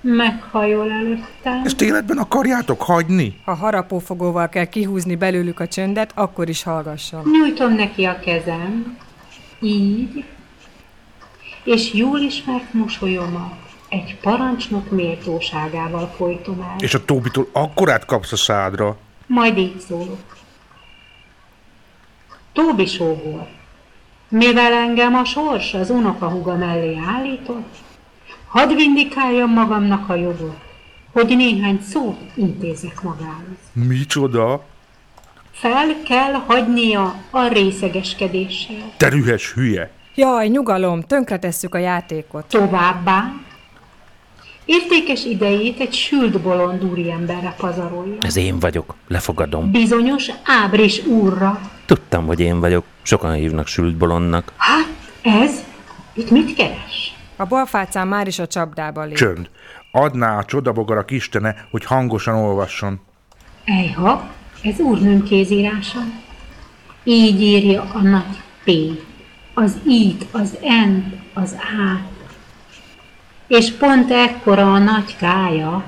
meghajol 0.00 0.90
előttem. 0.90 1.62
Ezt 1.64 1.80
életben 1.80 2.18
akarjátok 2.18 2.82
hagyni? 2.82 3.40
Ha 3.44 3.54
harapófogóval 3.54 4.48
kell 4.48 4.64
kihúzni 4.64 5.16
belőlük 5.16 5.60
a 5.60 5.66
csöndet, 5.66 6.12
akkor 6.14 6.48
is 6.48 6.62
hallgasson. 6.62 7.22
Nyújtom 7.30 7.72
neki 7.74 8.04
a 8.04 8.18
kezem, 8.18 8.96
így, 9.60 10.24
és 11.64 11.92
jól 11.92 12.20
ismert 12.20 12.72
mosolyomat 12.72 13.63
egy 13.94 14.18
parancsnok 14.20 14.90
méltóságával 14.90 16.06
folytom 16.16 16.60
el. 16.60 16.76
És 16.78 16.94
a 16.94 17.04
Tóbitól 17.04 17.48
akkorát 17.52 18.04
kapsz 18.04 18.32
a 18.32 18.36
szádra. 18.36 18.96
Majd 19.26 19.58
így 19.58 19.78
szólok. 19.78 20.36
Tóbi 22.52 22.86
sógor, 22.86 23.46
mivel 24.28 24.72
engem 24.72 25.14
a 25.14 25.24
sors 25.24 25.74
az 25.74 25.90
unokahuga 25.90 26.56
mellé 26.56 26.98
állított, 27.06 27.74
hadd 28.46 28.74
vindikáljam 28.74 29.50
magamnak 29.50 30.08
a 30.08 30.14
jogot, 30.14 30.58
hogy 31.12 31.36
néhány 31.36 31.80
szót 31.82 32.18
intézek 32.34 33.02
magához. 33.02 33.58
Micsoda? 33.72 34.64
Fel 35.50 36.02
kell 36.04 36.32
hagynia 36.32 37.14
a 37.30 37.46
részegeskedéssel. 37.46 38.92
Te 38.96 39.08
rühes 39.08 39.52
hülye! 39.52 39.90
Jaj, 40.14 40.48
nyugalom, 40.48 41.02
tönkretesszük 41.02 41.74
a 41.74 41.78
játékot. 41.78 42.44
Továbbá, 42.46 43.32
értékes 44.64 45.24
idejét 45.24 45.80
egy 45.80 45.92
sült 45.92 46.40
bolond 46.40 46.84
úriemberre 46.84 47.54
pazarolja. 47.56 48.16
Ez 48.20 48.36
én 48.36 48.58
vagyok, 48.58 48.94
lefogadom. 49.08 49.70
Bizonyos 49.70 50.30
ábris 50.44 51.04
úrra. 51.06 51.60
Tudtam, 51.86 52.26
hogy 52.26 52.40
én 52.40 52.60
vagyok. 52.60 52.84
Sokan 53.02 53.32
hívnak 53.32 53.66
sült 53.66 53.96
bolondnak. 53.96 54.52
Hát, 54.56 54.86
ez? 55.22 55.64
Itt 56.12 56.30
mit 56.30 56.54
keres? 56.54 57.14
A 57.36 57.44
balfácán 57.44 58.08
már 58.08 58.26
is 58.26 58.38
a 58.38 58.46
csapdába 58.46 59.04
lép. 59.04 59.16
Csönd. 59.16 59.50
Adná 59.92 60.38
a 60.38 60.44
csodabogarak 60.44 61.10
istene, 61.10 61.66
hogy 61.70 61.84
hangosan 61.84 62.34
olvasson. 62.34 63.00
Ejha, 63.64 64.30
ez 64.62 64.80
úrnőm 64.80 65.22
kézírása. 65.22 65.98
Így 67.04 67.40
írja 67.40 67.82
a 67.82 68.02
nagy 68.02 68.42
P, 68.64 68.70
az 69.54 69.80
I-t, 69.86 70.26
az 70.32 70.56
N, 70.86 71.14
az 71.34 71.52
A. 71.52 72.13
És 73.58 73.70
pont 73.70 74.10
ekkora 74.10 74.72
a 74.72 74.78
nagy 74.78 75.16
kája. 75.16 75.84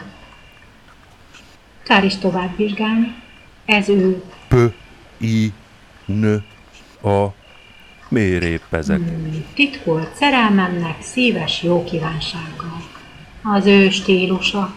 Kár 1.83 2.05
is 2.05 2.17
tovább 2.17 2.57
vizsgálni. 2.57 3.15
Ez 3.65 3.89
ő. 3.89 4.23
P, 4.49 4.55
I, 5.19 5.53
N, 6.05 6.27
A. 7.09 7.27
Miért 8.09 8.43
épp 8.43 8.73
ezek? 8.73 9.01
Titkolt 9.55 10.15
szerelmemnek 10.15 11.03
szíves 11.03 11.63
jó 11.63 11.85
kívánsággal. 11.85 12.83
Az 13.43 13.67
ő 13.67 13.91
stílusa. 13.91 14.75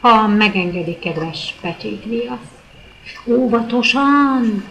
Ha 0.00 0.26
megengedi 0.26 0.98
kedves 0.98 1.54
pecsétviasz. 1.60 2.48
Óvatosan! 3.26 4.64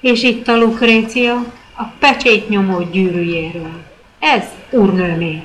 És 0.00 0.22
itt 0.22 0.48
a 0.48 0.58
Lukrécia, 0.58 1.34
a 1.76 1.84
pecsét 1.98 2.48
nyomó 2.48 2.82
gyűrűjéről. 2.82 3.91
Ez 4.22 4.44
úrnőmé. 4.70 5.42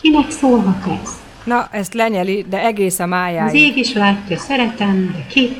Kinek 0.00 0.30
szólhat 0.30 1.00
ez? 1.02 1.10
Na, 1.44 1.68
ezt 1.70 1.94
lenyeli, 1.94 2.44
de 2.48 2.58
egész 2.64 2.98
a 2.98 3.02
Az 3.02 3.08
májáig. 3.08 3.54
ég 3.54 3.76
is 3.76 3.92
látja, 3.92 4.38
szeretem, 4.38 5.10
de 5.16 5.26
ki? 5.26 5.56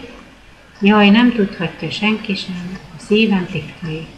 Jaj, 0.81 1.09
nem 1.11 1.33
tudhatja 1.33 1.91
senki 1.91 2.35
sem 2.35 2.79
a 2.97 3.01
szívem 3.07 3.47
titkait. 3.47 4.09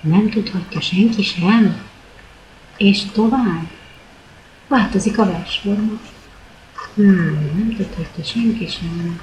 Nem 0.00 0.28
tudhatja 0.30 0.80
senki 0.80 1.22
sem. 1.22 1.76
És 2.76 3.04
tovább. 3.12 3.66
Változik 4.68 5.18
a 5.18 5.24
versforma. 5.26 6.00
Hmm, 6.94 7.50
nem 7.56 7.74
tudhatja 7.76 8.24
senki 8.24 8.66
sem. 8.66 9.20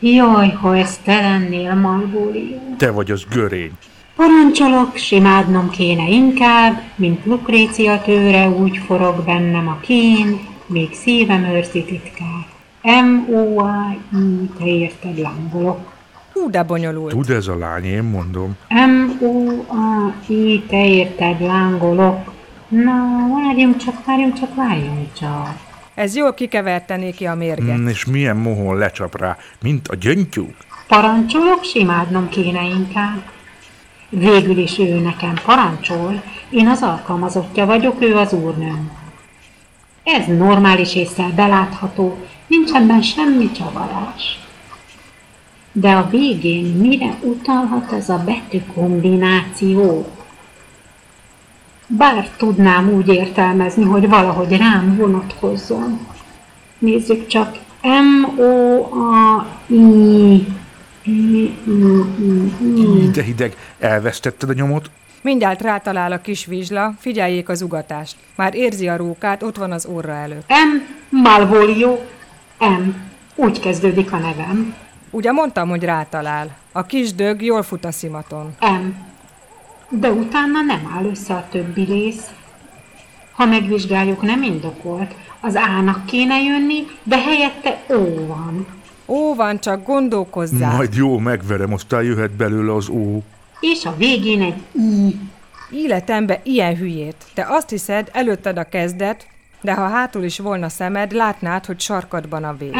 Jaj, 0.00 0.50
ha 0.50 0.76
ez 0.76 0.98
te 0.98 1.20
lennél, 1.20 1.74
Malvólió. 1.74 2.74
Te 2.78 2.90
vagy 2.90 3.10
az 3.10 3.24
görény. 3.30 3.72
Parancsolok, 4.16 4.96
simádnom 4.96 5.70
kéne 5.70 6.08
inkább, 6.08 6.82
mint 6.94 7.24
Lukrécia 7.24 8.00
tőre 8.00 8.48
úgy 8.48 8.76
forog 8.76 9.24
bennem 9.24 9.68
a 9.68 9.78
kén, 9.80 10.40
még 10.66 10.94
szívem 10.94 11.44
őrzi 11.44 11.84
titkát. 11.84 12.46
M-O-I, 13.04 14.50
te 14.58 14.64
érted, 14.64 15.18
lángolok. 15.18 15.92
Hú, 16.32 16.50
de 16.50 16.62
bonyolult. 16.62 17.12
Tud 17.12 17.30
ez 17.30 17.46
a 17.46 17.56
lány, 17.56 17.84
én 17.84 18.02
mondom. 18.02 18.56
M-O-A-I, 18.68 20.64
te 20.68 20.86
érted, 20.86 21.40
lángolok. 21.40 22.32
Na, 22.68 23.28
várjunk 23.34 23.76
csak, 23.76 24.04
várjunk 24.06 24.38
csak, 24.38 24.54
várjunk 24.54 25.12
csak. 25.12 25.56
Ez 25.94 26.16
jól 26.16 26.34
kikevertené 26.34 27.10
ki 27.10 27.26
a 27.26 27.34
mérget. 27.34 27.76
Mm, 27.76 27.86
és 27.86 28.04
milyen 28.04 28.36
mohon 28.36 28.76
lecsap 28.76 29.20
rá, 29.20 29.36
mint 29.62 29.88
a 29.88 29.94
gyöngytyúk. 29.94 30.54
Parancsolok, 30.88 31.64
simádnom 31.64 32.28
kéne 32.28 32.62
inkább. 32.62 33.22
Végül 34.18 34.58
is 34.58 34.78
ő 34.78 35.00
nekem 35.00 35.34
parancsol, 35.44 36.22
én 36.50 36.68
az 36.68 36.82
alkalmazottja 36.82 37.66
vagyok, 37.66 38.02
ő 38.02 38.16
az 38.16 38.32
úrnőm. 38.32 38.90
Ez 40.04 40.26
normális 40.26 40.94
észre 40.94 41.28
belátható, 41.34 42.16
nincs 42.46 42.70
ebben 42.70 43.02
semmi 43.02 43.50
csavarás. 43.50 44.38
De 45.72 45.90
a 45.90 46.08
végén 46.10 46.64
mire 46.64 47.18
utalhat 47.22 47.92
ez 47.92 48.08
a 48.08 48.22
betűkombináció? 48.24 50.06
Bár 51.86 52.30
tudnám 52.36 52.88
úgy 52.88 53.08
értelmezni, 53.08 53.84
hogy 53.84 54.08
valahogy 54.08 54.56
rám 54.56 54.96
vonatkozzon. 54.96 56.06
Nézzük 56.78 57.26
csak. 57.26 57.58
M-O-A-I. 57.82 59.26
Így 61.04 61.52
de 63.12 63.22
hideg, 63.22 63.56
elvesztetted 63.78 64.48
a 64.48 64.52
nyomot? 64.52 64.90
Mindjárt 65.22 65.60
rátalál 65.60 66.12
a 66.12 66.20
kis 66.20 66.46
vizsla, 66.46 66.94
figyeljék 66.98 67.48
az 67.48 67.62
ugatást. 67.62 68.16
Már 68.34 68.54
érzi 68.54 68.88
a 68.88 68.96
rókát, 68.96 69.42
ott 69.42 69.56
van 69.56 69.72
az 69.72 69.86
orra 69.86 70.12
előtt. 70.12 70.48
M. 70.48 71.16
Malvolio. 71.16 71.98
M. 72.58 72.88
Úgy 73.34 73.60
kezdődik 73.60 74.12
a 74.12 74.16
nevem. 74.16 74.74
Ugye 75.10 75.32
mondtam, 75.32 75.68
hogy 75.68 75.84
rátalál. 75.84 76.56
A 76.72 76.82
kis 76.82 77.14
dög 77.14 77.42
jól 77.42 77.62
fut 77.62 77.84
a 77.84 77.92
szimaton. 77.92 78.54
M. 78.60 78.86
De 79.88 80.10
utána 80.10 80.60
nem 80.60 80.92
áll 80.96 81.04
össze 81.04 81.34
a 81.34 81.46
többi 81.50 81.84
rész. 81.84 82.30
Ha 83.32 83.44
megvizsgáljuk, 83.44 84.22
nem 84.22 84.42
indokolt. 84.42 85.14
Az 85.40 85.54
A-nak 85.54 86.06
kéne 86.06 86.40
jönni, 86.40 86.86
de 87.02 87.18
helyette 87.18 87.82
O 87.88 88.26
van. 88.26 88.66
Ó, 89.12 89.34
van, 89.34 89.60
csak 89.60 89.86
gondolkozzál. 89.86 90.76
Majd 90.76 90.94
jó, 90.94 91.18
megverem, 91.18 91.72
aztán 91.72 92.02
jöhet 92.02 92.30
belőle 92.30 92.74
az 92.74 92.88
ó. 92.88 93.22
És 93.60 93.84
a 93.84 93.94
végén 93.96 94.42
egy 94.42 94.62
I. 94.82 95.18
Életembe 95.70 96.40
ilyen 96.42 96.76
hülyét. 96.76 97.16
Te 97.34 97.46
azt 97.48 97.70
hiszed, 97.70 98.08
előtted 98.12 98.58
a 98.58 98.64
kezdet, 98.64 99.26
de 99.60 99.74
ha 99.74 99.88
hátul 99.88 100.22
is 100.22 100.38
volna 100.38 100.68
szemed, 100.68 101.12
látnád, 101.12 101.66
hogy 101.66 101.80
sarkadban 101.80 102.44
a 102.44 102.56
vég. 102.56 102.74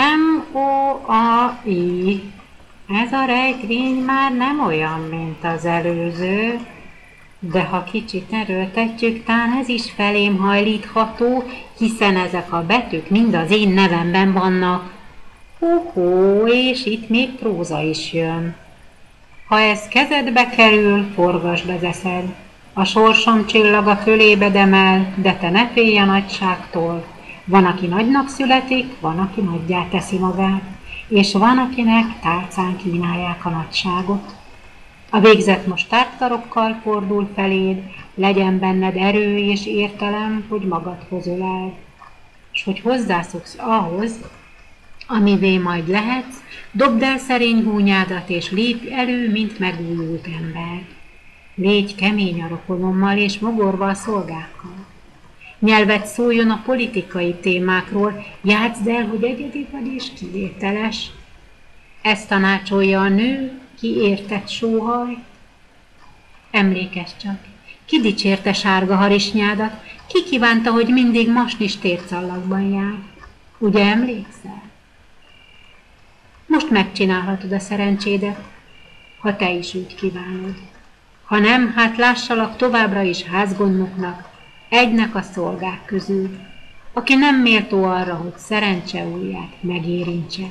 M-O-A-I. 0.52 2.22
Ez 3.04 3.12
a 3.12 3.24
rejtvény 3.24 3.94
már 3.94 4.32
nem 4.32 4.66
olyan, 4.66 5.00
mint 5.00 5.44
az 5.44 5.64
előző. 5.64 6.58
De 7.38 7.62
ha 7.62 7.84
kicsit 7.84 8.32
erőltetjük, 8.32 9.24
tán 9.24 9.58
ez 9.60 9.68
is 9.68 9.90
felém 9.90 10.36
hajlítható, 10.36 11.44
hiszen 11.78 12.16
ezek 12.16 12.52
a 12.52 12.64
betűk 12.66 13.10
mind 13.10 13.34
az 13.34 13.50
én 13.50 13.68
nevemben 13.68 14.32
vannak. 14.32 14.90
Hó, 15.92 16.46
és 16.46 16.86
itt 16.86 17.08
még 17.08 17.30
próza 17.30 17.80
is 17.80 18.12
jön. 18.12 18.54
Ha 19.48 19.60
ez 19.60 19.88
kezedbe 19.88 20.46
kerül, 20.46 21.04
forgasd 21.14 21.68
az 21.68 21.82
eszed. 21.82 22.24
A 22.72 22.84
sorsom 22.84 23.46
csillaga 23.46 23.96
fölébed 23.96 24.56
emel, 24.56 25.14
de 25.16 25.34
te 25.34 25.50
ne 25.50 25.68
félj 25.68 25.98
a 25.98 26.04
nagyságtól. 26.04 27.04
Van, 27.44 27.64
aki 27.64 27.86
nagynak 27.86 28.28
születik, 28.28 29.00
van, 29.00 29.18
aki 29.18 29.40
nagyjá 29.40 29.86
teszi 29.90 30.18
magát, 30.18 30.62
és 31.08 31.32
van, 31.32 31.58
akinek 31.58 32.20
tálcán 32.22 32.76
kínálják 32.76 33.44
a 33.44 33.50
nagyságot. 33.50 34.34
A 35.10 35.20
végzet 35.20 35.66
most 35.66 35.88
tártkarokkal 35.88 36.80
fordul 36.82 37.28
feléd, 37.34 37.82
legyen 38.14 38.58
benned 38.58 38.96
erő 38.96 39.36
és 39.36 39.66
értelem, 39.66 40.44
hogy 40.48 40.62
magadhoz 40.62 41.26
öleld. 41.26 41.72
És 42.52 42.64
hogy 42.64 42.80
hozzászoksz 42.80 43.56
ahhoz, 43.58 44.12
amivé 45.12 45.58
majd 45.58 45.88
lehetsz, 45.88 46.36
dobd 46.70 47.02
el 47.02 47.18
szerény 47.18 47.62
húnyádat, 47.62 48.28
és 48.28 48.50
lépj 48.50 48.92
elő, 48.92 49.30
mint 49.30 49.58
megújult 49.58 50.26
ember. 50.26 50.82
Légy 51.54 51.94
kemény 51.94 52.42
a 52.42 52.48
rokonommal, 52.48 53.16
és 53.16 53.38
mogorva 53.38 53.86
a 53.86 53.94
szolgákkal. 53.94 54.86
Nyelvet 55.58 56.06
szóljon 56.06 56.50
a 56.50 56.62
politikai 56.64 57.34
témákról, 57.34 58.24
játszd 58.42 58.88
el, 58.88 59.06
hogy 59.06 59.22
egyedi 59.22 59.66
vagy 59.72 59.86
és 59.94 60.06
kivételes. 60.18 61.10
Ezt 62.02 62.28
tanácsolja 62.28 63.00
a 63.00 63.08
nő, 63.08 63.60
ki 63.78 63.96
értett 63.96 64.48
sóhaj. 64.48 65.16
Emlékezz 66.50 67.12
csak, 67.22 67.38
ki 67.84 68.00
dicsérte 68.00 68.52
sárga 68.52 68.96
harisnyádat, 68.96 69.72
ki 70.06 70.24
kívánta, 70.24 70.70
hogy 70.70 70.88
mindig 70.88 71.30
masnis 71.30 71.76
tércallakban 71.76 72.72
jár. 72.72 72.98
Ugye 73.58 73.84
emlékszel? 73.84 74.61
Most 76.52 76.70
megcsinálhatod 76.70 77.52
a 77.52 77.58
szerencsédet, 77.58 78.38
ha 79.18 79.36
te 79.36 79.50
is 79.50 79.74
úgy 79.74 79.94
kívánod. 79.94 80.54
Ha 81.24 81.38
nem, 81.38 81.72
hát 81.76 81.96
lássalak 81.96 82.56
továbbra 82.56 83.02
is 83.02 83.22
házgondnoknak, 83.22 84.28
egynek 84.68 85.14
a 85.14 85.22
szolgák 85.22 85.84
közül, 85.84 86.38
aki 86.92 87.14
nem 87.14 87.40
méltó 87.40 87.84
arra, 87.84 88.14
hogy 88.14 88.36
szerencse 88.36 89.04
ujját 89.04 89.52
megérintse. 89.60 90.46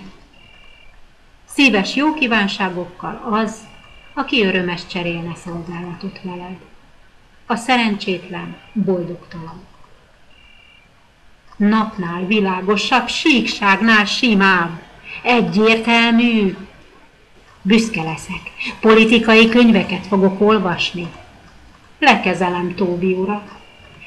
Szíves 1.46 1.96
jó 1.96 2.14
kívánságokkal 2.14 3.28
az, 3.32 3.60
aki 4.14 4.46
örömes 4.46 4.88
cserélne 4.88 5.36
szolgálatot 5.36 6.20
veled. 6.24 6.58
A 7.46 7.56
szerencsétlen 7.56 8.56
boldogtalan. 8.74 9.64
Napnál 11.58 12.26
világosabb, 12.26 13.08
síkságnál 13.08 14.06
simább, 14.06 14.90
egyértelmű. 15.24 16.56
Büszke 17.62 18.02
leszek, 18.04 18.42
politikai 18.80 19.50
könyveket 19.50 20.08
fogok 20.08 20.42
olvasni. 20.42 21.08
Lekezelem 22.00 22.76
Tóbi 22.76 23.14
urat, 23.14 23.52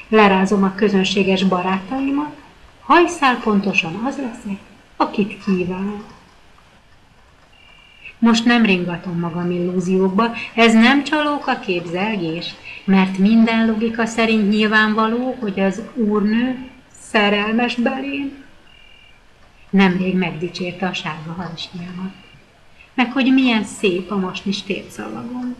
lerázom 0.09 0.63
a 0.63 0.75
közönséges 0.75 1.43
barátaimat, 1.43 2.35
hajszál 2.81 3.39
pontosan 3.43 4.03
az 4.05 4.17
leszek, 4.17 4.59
akit 4.95 5.43
kíván. 5.43 6.03
Most 8.19 8.45
nem 8.45 8.65
ringatom 8.65 9.19
magam 9.19 9.51
illúziókba, 9.51 10.31
ez 10.53 10.73
nem 10.73 11.03
csalóka 11.03 11.59
képzelgés, 11.59 12.53
mert 12.85 13.17
minden 13.17 13.65
logika 13.65 14.05
szerint 14.05 14.49
nyilvánvaló, 14.49 15.37
hogy 15.39 15.59
az 15.59 15.81
úrnő 15.93 16.69
szerelmes 16.99 17.75
belém. 17.75 18.44
Nemrég 19.75 20.15
megdicsérte 20.15 20.87
a 20.87 20.93
sárga 20.93 21.31
harisnyámat, 21.31 22.13
meg 22.93 23.11
hogy 23.11 23.33
milyen 23.33 23.63
szép 23.63 24.11
a 24.11 24.15
mostni 24.15 24.51
stércalagom. 24.51 25.55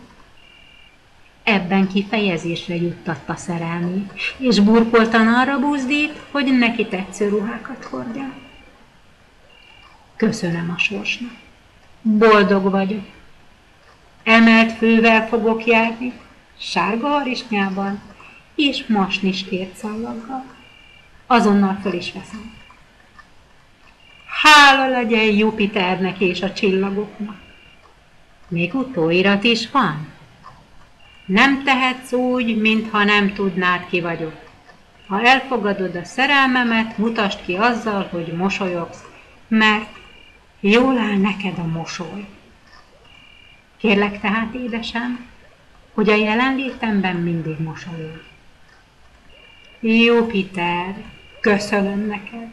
Ebben 1.42 1.88
kifejezésre 1.88 2.74
juttatta 2.74 3.36
szerelmét, 3.36 4.12
és 4.38 4.60
burkoltan 4.60 5.26
arra 5.28 5.58
buzdít, 5.58 6.22
hogy 6.30 6.58
neki 6.58 6.86
tetsző 6.86 7.28
ruhákat 7.28 7.84
hordja. 7.84 8.32
Köszönöm 10.16 10.72
a 10.76 10.78
sorsnak. 10.78 11.34
Boldog 12.02 12.70
vagyok. 12.70 13.04
Emelt 14.22 14.72
fővel 14.72 15.28
fogok 15.28 15.66
járni, 15.66 16.12
sárga 16.58 17.08
harisnyában, 17.08 18.00
és 18.54 18.86
masnis 18.86 19.44
szallaggal. 19.74 20.44
Azonnal 21.26 21.78
föl 21.82 21.92
is 21.92 22.12
veszem. 22.12 22.64
Hála 24.42 24.88
legyen 24.88 25.24
Jupiternek 25.24 26.20
és 26.20 26.42
a 26.42 26.52
csillagoknak. 26.52 27.36
Még 28.48 28.74
utóirat 28.74 29.44
is 29.44 29.70
van. 29.70 30.08
Nem 31.26 31.64
tehetsz 31.64 32.12
úgy, 32.12 32.60
mintha 32.60 33.04
nem 33.04 33.32
tudnád, 33.32 33.86
ki 33.86 34.00
vagyok. 34.00 34.34
Ha 35.06 35.22
elfogadod 35.22 35.96
a 35.96 36.04
szerelmemet, 36.04 36.98
mutasd 36.98 37.44
ki 37.44 37.54
azzal, 37.54 38.08
hogy 38.10 38.32
mosolyogsz, 38.32 39.04
mert 39.48 39.90
jól 40.60 40.98
áll 40.98 41.16
neked 41.16 41.58
a 41.58 41.66
mosoly. 41.66 42.26
Kérlek 43.76 44.20
tehát, 44.20 44.54
édesem, 44.54 45.26
hogy 45.94 46.10
a 46.10 46.14
jelenlétemben 46.14 47.16
mindig 47.16 47.58
mosolyog. 47.58 48.22
Jupiter, 49.80 50.94
köszönöm 51.40 52.06
neked. 52.06 52.48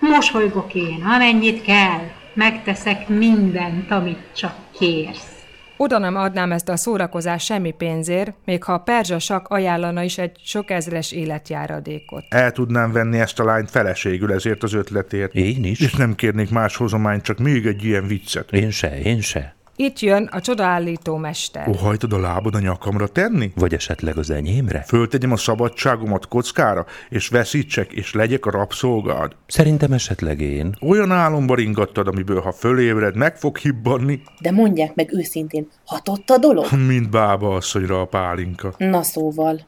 Mosolygok 0.00 0.74
én, 0.74 1.02
amennyit 1.14 1.62
kell, 1.62 2.00
megteszek 2.34 3.08
mindent, 3.08 3.90
amit 3.90 4.30
csak 4.34 4.54
kérsz. 4.78 5.38
Oda 5.80 5.98
nem 5.98 6.16
adnám 6.16 6.52
ezt 6.52 6.68
a 6.68 6.76
szórakozást 6.76 7.46
semmi 7.46 7.70
pénzért, 7.70 8.32
még 8.44 8.64
ha 8.64 8.72
a 8.72 8.78
perzsa 8.78 9.18
sak 9.18 9.48
ajánlana 9.48 10.02
is 10.02 10.18
egy 10.18 10.36
sok 10.44 10.70
ezres 10.70 11.12
életjáradékot. 11.12 12.24
El 12.28 12.52
tudnám 12.52 12.92
venni 12.92 13.18
ezt 13.18 13.40
a 13.40 13.44
lányt 13.44 13.70
feleségül 13.70 14.32
ezért 14.32 14.62
az 14.62 14.72
ötletért. 14.72 15.34
Én 15.34 15.64
is. 15.64 15.80
És 15.80 15.94
nem 15.94 16.14
kérnék 16.14 16.50
más 16.50 16.76
hozományt, 16.76 17.22
csak 17.22 17.38
még 17.38 17.66
egy 17.66 17.84
ilyen 17.84 18.06
viccet. 18.06 18.52
Én 18.52 18.70
se, 18.70 19.00
én 19.00 19.20
se. 19.20 19.56
Itt 19.80 20.00
jön 20.00 20.28
a 20.32 20.40
csodaállító 20.40 21.16
mester. 21.16 21.68
Óhajtod 21.68 22.12
a 22.12 22.18
lábad 22.18 22.54
a 22.54 22.58
nyakamra 22.60 23.06
tenni? 23.06 23.52
Vagy 23.54 23.74
esetleg 23.74 24.16
az 24.16 24.30
enyémre? 24.30 24.82
Föltegyem 24.86 25.32
a 25.32 25.36
szabadságomat 25.36 26.28
kockára, 26.28 26.86
és 27.08 27.28
veszítsek, 27.28 27.92
és 27.92 28.14
legyek 28.14 28.46
a 28.46 28.50
rabszolgád. 28.50 29.32
Szerintem 29.46 29.92
esetleg 29.92 30.40
én. 30.40 30.76
Olyan 30.80 31.10
álomba 31.10 31.54
ringattad, 31.54 32.08
amiből 32.08 32.40
ha 32.40 32.52
fölébred, 32.52 33.16
meg 33.16 33.36
fog 33.36 33.56
hibbanni. 33.56 34.22
De 34.40 34.50
mondják 34.50 34.94
meg 34.94 35.14
őszintén, 35.14 35.68
hatott 35.84 36.30
a 36.30 36.38
dolog? 36.38 36.66
Mint 36.86 37.10
bába 37.10 37.54
asszonyra 37.54 38.00
a 38.00 38.04
pálinka. 38.04 38.74
Na 38.78 39.02
szóval, 39.02 39.60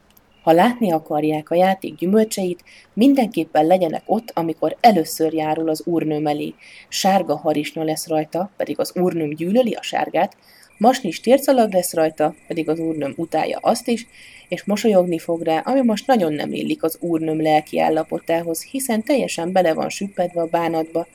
ha 0.42 0.52
látni 0.52 0.92
akarják 0.92 1.50
a 1.50 1.54
játék 1.54 1.94
gyümölcseit, 1.94 2.64
mindenképpen 2.92 3.66
legyenek 3.66 4.02
ott, 4.06 4.30
amikor 4.34 4.76
először 4.80 5.32
járul 5.32 5.68
az 5.68 5.82
úrnőm 5.86 6.26
elé. 6.26 6.54
Sárga 6.88 7.36
harisnya 7.36 7.84
lesz 7.84 8.08
rajta, 8.08 8.50
pedig 8.56 8.78
az 8.78 8.92
úrnőm 8.94 9.30
gyűlöli 9.30 9.72
a 9.72 9.82
sárgát, 9.82 10.36
masnis 10.78 11.20
tércalag 11.20 11.72
lesz 11.72 11.94
rajta, 11.94 12.34
pedig 12.46 12.68
az 12.68 12.78
úrnőm 12.78 13.12
utálja 13.16 13.58
azt 13.62 13.88
is, 13.88 14.06
és 14.48 14.64
mosolyogni 14.64 15.18
fog 15.18 15.42
rá, 15.42 15.58
ami 15.58 15.80
most 15.80 16.06
nagyon 16.06 16.32
nem 16.32 16.52
illik 16.52 16.82
az 16.82 16.96
úrnőm 17.00 17.42
lelki 17.42 17.80
állapotához, 17.80 18.62
hiszen 18.62 19.02
teljesen 19.02 19.52
bele 19.52 19.74
van 19.74 19.88
süppedve 19.88 20.40
a 20.40 20.46
bánatba, 20.46 21.06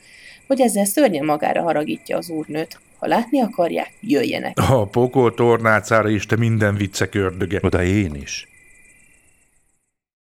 hogy 0.46 0.60
ezzel 0.60 0.84
szörnyen 0.84 1.24
magára 1.24 1.62
haragítja 1.62 2.16
az 2.16 2.30
úrnőt. 2.30 2.78
Ha 2.98 3.06
látni 3.06 3.40
akarják, 3.40 3.92
jöjjenek. 4.00 4.58
A 4.70 4.86
pokol 4.86 5.34
tornácára 5.34 6.08
is 6.08 6.26
te 6.26 6.36
minden 6.36 6.76
viccek 6.76 7.14
ördöge. 7.14 7.58
Oda 7.62 7.82
én 7.82 8.14
is. 8.14 8.48